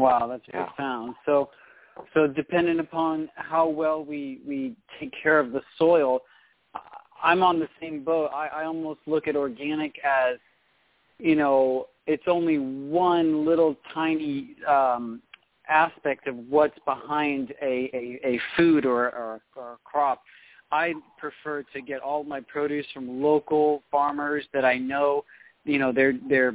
Wow, 0.00 0.26
that's 0.28 0.42
yeah. 0.52 0.64
profound. 0.64 1.14
So, 1.26 1.50
so 2.14 2.26
depending 2.26 2.80
upon 2.80 3.28
how 3.36 3.68
well 3.68 4.04
we, 4.04 4.40
we 4.46 4.76
take 4.98 5.12
care 5.22 5.38
of 5.38 5.52
the 5.52 5.60
soil, 5.76 6.20
I'm 7.22 7.42
on 7.42 7.58
the 7.58 7.68
same 7.80 8.04
boat. 8.04 8.30
I, 8.34 8.48
I 8.48 8.64
almost 8.64 9.00
look 9.06 9.26
at 9.28 9.36
organic 9.36 9.96
as 10.04 10.38
you 11.18 11.34
know, 11.34 11.86
it's 12.06 12.24
only 12.26 12.58
one 12.58 13.44
little 13.44 13.76
tiny 13.92 14.56
um, 14.66 15.20
aspect 15.68 16.26
of 16.26 16.36
what's 16.48 16.78
behind 16.84 17.52
a, 17.60 17.90
a, 17.92 18.20
a 18.24 18.40
food 18.56 18.86
or, 18.86 19.06
or, 19.10 19.40
or 19.56 19.72
a 19.72 19.78
crop. 19.84 20.22
I 20.70 20.94
prefer 21.18 21.64
to 21.74 21.80
get 21.80 22.00
all 22.00 22.24
my 22.24 22.40
produce 22.40 22.86
from 22.92 23.22
local 23.22 23.82
farmers 23.90 24.44
that 24.52 24.64
I 24.64 24.78
know, 24.78 25.24
you 25.68 25.78
know, 25.78 25.92
they're 25.92 26.14
they're 26.28 26.54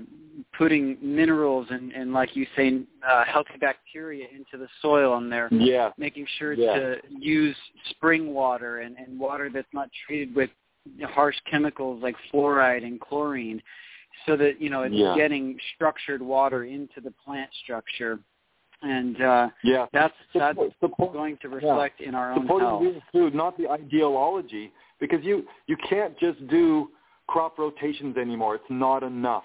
putting 0.58 0.97
minerals 1.02 1.67
and, 1.69 1.91
and 1.91 2.13
like 2.13 2.36
you 2.36 2.45
say, 2.56 2.82
uh, 3.08 3.23
healthy 3.26 3.58
bacteria 3.60 4.26
into 4.32 4.58
the 4.58 4.67
soil, 4.82 5.17
and 5.17 5.32
they're 5.32 5.54
yeah. 5.54 5.91
making 5.97 6.26
sure 6.38 6.54
yeah. 6.54 6.73
to 6.73 6.95
use 7.10 7.56
spring 7.91 8.34
water 8.34 8.80
and, 8.80 8.97
and 8.97 9.19
water 9.19 9.49
that's 9.54 9.67
not 9.73 9.89
treated 10.06 10.36
with 10.36 10.49
harsh 11.04 11.36
chemicals 11.49 12.02
like 12.04 12.15
fluoride 12.34 12.84
and 12.84 12.99
chlorine 12.99 13.62
so 14.26 14.36
that 14.36 14.60
you 14.60 14.69
know 14.69 14.84
it's 14.84 14.93
yeah. 14.93 15.15
getting 15.15 15.58
structured 15.76 16.21
water 16.21 16.65
into 16.65 16.99
the 17.02 17.12
plant 17.26 17.49
structure 17.63 18.19
and 18.82 19.21
uh 19.21 19.47
yeah 19.63 19.86
that's 19.93 20.13
that's 20.34 20.58
support, 20.82 21.13
going 21.13 21.38
to 21.41 21.47
reflect 21.47 22.02
in 22.02 22.13
our 22.13 22.34
own 22.34 22.41
Supporting 22.41 23.02
health 23.13 23.34
not 23.34 23.58
the 23.58 23.69
ideology 23.69 24.73
because 24.99 25.23
you 25.23 25.45
you 25.67 25.78
can't 25.89 26.19
just 26.19 26.45
do 26.49 26.89
crop 27.27 27.57
rotations 27.57 28.17
anymore 28.17 28.55
it's 28.55 28.63
not 28.69 29.03
enough 29.03 29.43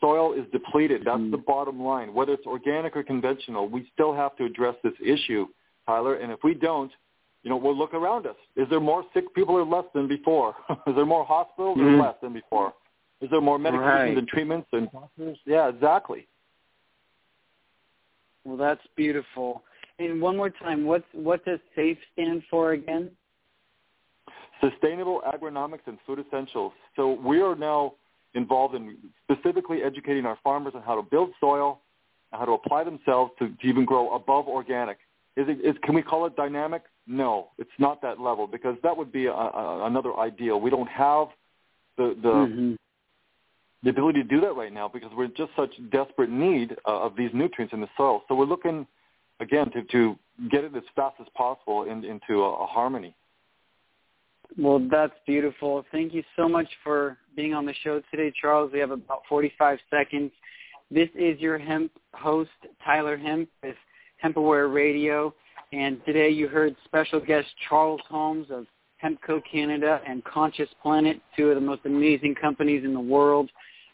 soil 0.00 0.32
is 0.32 0.44
depleted 0.52 1.02
that's 1.04 1.18
mm. 1.18 1.30
the 1.30 1.38
bottom 1.38 1.82
line 1.82 2.12
whether 2.12 2.32
it's 2.32 2.46
organic 2.46 2.96
or 2.96 3.02
conventional 3.02 3.68
we 3.68 3.88
still 3.92 4.14
have 4.14 4.36
to 4.36 4.44
address 4.44 4.74
this 4.82 4.94
issue 5.04 5.46
tyler 5.86 6.16
and 6.16 6.32
if 6.32 6.38
we 6.42 6.54
don't 6.54 6.92
you 7.42 7.50
know 7.50 7.56
we'll 7.56 7.76
look 7.76 7.94
around 7.94 8.26
us 8.26 8.36
is 8.56 8.68
there 8.70 8.80
more 8.80 9.04
sick 9.14 9.32
people 9.34 9.54
or 9.54 9.64
less 9.64 9.84
than 9.94 10.08
before 10.08 10.54
is 10.86 10.94
there 10.96 11.06
more 11.06 11.24
hospitals 11.24 11.78
mm. 11.78 11.98
or 11.98 12.02
less 12.02 12.16
than 12.22 12.32
before 12.32 12.72
is 13.24 13.30
there 13.30 13.40
more 13.40 13.58
medications 13.58 14.08
right. 14.08 14.18
and 14.18 14.28
treatments 14.28 14.68
and 14.72 14.90
doctors? 14.92 15.38
Yeah, 15.46 15.68
exactly. 15.68 16.26
Well, 18.44 18.58
that's 18.58 18.82
beautiful. 18.96 19.62
And 19.98 20.20
one 20.20 20.36
more 20.36 20.50
time, 20.50 20.84
what 20.84 21.04
what 21.12 21.42
does 21.46 21.60
SAFE 21.74 21.96
stand 22.12 22.42
for 22.50 22.72
again? 22.72 23.10
Sustainable 24.60 25.22
Agronomics 25.26 25.86
and 25.86 25.98
Food 26.06 26.24
Essentials. 26.26 26.72
So 26.96 27.18
we 27.24 27.40
are 27.40 27.54
now 27.54 27.94
involved 28.34 28.74
in 28.74 28.96
specifically 29.22 29.82
educating 29.82 30.26
our 30.26 30.38
farmers 30.42 30.72
on 30.74 30.82
how 30.82 30.96
to 30.96 31.02
build 31.02 31.30
soil, 31.40 31.80
and 32.32 32.38
how 32.38 32.44
to 32.46 32.52
apply 32.52 32.84
themselves 32.84 33.32
to, 33.38 33.48
to 33.48 33.66
even 33.66 33.84
grow 33.84 34.14
above 34.14 34.48
organic. 34.48 34.98
Is 35.36 35.46
it, 35.48 35.64
is, 35.64 35.76
can 35.82 35.94
we 35.94 36.02
call 36.02 36.26
it 36.26 36.36
dynamic? 36.36 36.82
No, 37.06 37.48
it's 37.58 37.70
not 37.78 38.00
that 38.02 38.20
level 38.20 38.46
because 38.46 38.76
that 38.82 38.96
would 38.96 39.12
be 39.12 39.26
a, 39.26 39.32
a, 39.32 39.86
another 39.86 40.16
ideal. 40.18 40.60
We 40.60 40.70
don't 40.70 40.88
have 40.88 41.28
the 41.96 42.16
the 42.22 42.28
mm-hmm 42.28 42.74
the 43.84 43.90
ability 43.90 44.22
to 44.22 44.28
do 44.28 44.40
that 44.40 44.56
right 44.56 44.72
now 44.72 44.88
because 44.88 45.10
we're 45.14 45.26
in 45.26 45.34
just 45.36 45.50
such 45.54 45.70
desperate 45.92 46.30
need 46.30 46.74
uh, 46.88 47.02
of 47.02 47.16
these 47.16 47.30
nutrients 47.34 47.74
in 47.74 47.80
the 47.80 47.88
soil. 47.96 48.22
So 48.28 48.34
we're 48.34 48.46
looking, 48.46 48.86
again, 49.40 49.70
to, 49.72 49.82
to 49.82 50.18
get 50.50 50.64
it 50.64 50.74
as 50.74 50.82
fast 50.96 51.16
as 51.20 51.26
possible 51.36 51.84
in, 51.84 52.02
into 52.02 52.42
a, 52.42 52.64
a 52.64 52.66
harmony. 52.66 53.14
Well, 54.56 54.86
that's 54.90 55.14
beautiful. 55.26 55.84
Thank 55.90 56.14
you 56.14 56.22
so 56.36 56.48
much 56.48 56.68
for 56.82 57.18
being 57.36 57.54
on 57.54 57.66
the 57.66 57.74
show 57.82 58.00
today, 58.10 58.32
Charles. 58.40 58.70
We 58.72 58.78
have 58.78 58.90
about 58.90 59.22
45 59.28 59.78
seconds. 59.90 60.30
This 60.90 61.08
is 61.14 61.40
your 61.40 61.58
hemp 61.58 61.90
host, 62.12 62.50
Tyler 62.84 63.16
Hemp, 63.16 63.48
with 63.62 63.76
HempAware 64.24 64.72
Radio. 64.72 65.34
And 65.72 66.00
today 66.04 66.30
you 66.30 66.46
heard 66.46 66.76
special 66.84 67.18
guest 67.18 67.48
Charles 67.68 68.00
Holmes 68.08 68.46
of 68.50 68.66
Hempco 69.02 69.42
Canada 69.50 70.00
and 70.06 70.22
Conscious 70.24 70.68
Planet, 70.82 71.20
two 71.36 71.48
of 71.48 71.56
the 71.56 71.60
most 71.60 71.82
amazing 71.84 72.34
companies 72.40 72.84
in 72.84 72.94
the 72.94 73.00
world. 73.00 73.50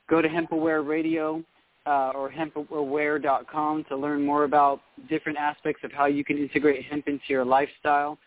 Go 0.08 0.20
to 0.20 0.28
HempAware 0.28 0.86
Radio 0.86 1.42
uh, 1.86 2.12
or 2.14 2.30
hempaware.com 2.30 3.84
to 3.88 3.96
learn 3.96 4.24
more 4.24 4.44
about 4.44 4.80
different 5.08 5.38
aspects 5.38 5.82
of 5.84 5.92
how 5.92 6.06
you 6.06 6.24
can 6.24 6.36
integrate 6.38 6.84
hemp 6.84 7.08
into 7.08 7.24
your 7.28 7.44
lifestyle. 7.44 8.18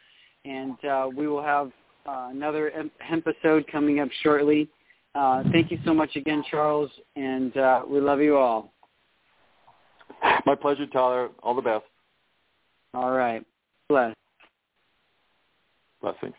And 0.46 0.84
uh, 0.84 1.10
we 1.16 1.28
will 1.28 1.44
have 1.44 1.72
uh, 2.06 2.30
another 2.32 2.72
episode 3.12 3.66
coming 3.72 4.00
up 4.00 4.10
shortly. 4.22 4.70
Uh, 5.16 5.44
thank 5.52 5.72
you 5.72 5.78
so 5.86 5.94
much 5.94 6.16
again, 6.16 6.44
Charles, 6.50 6.89
and 7.16 7.56
uh, 7.58 7.84
we 7.88 8.00
love 8.00 8.20
you 8.20 8.38
all. 8.38 8.74
My 10.46 10.56
pleasure, 10.56 10.88
Tyler. 10.88 11.30
All 11.42 11.56
the 11.56 11.62
best. 11.62 11.86
All 12.94 13.12
right. 13.12 13.46
Bless. 13.89 14.13
Blessings. 16.02 16.34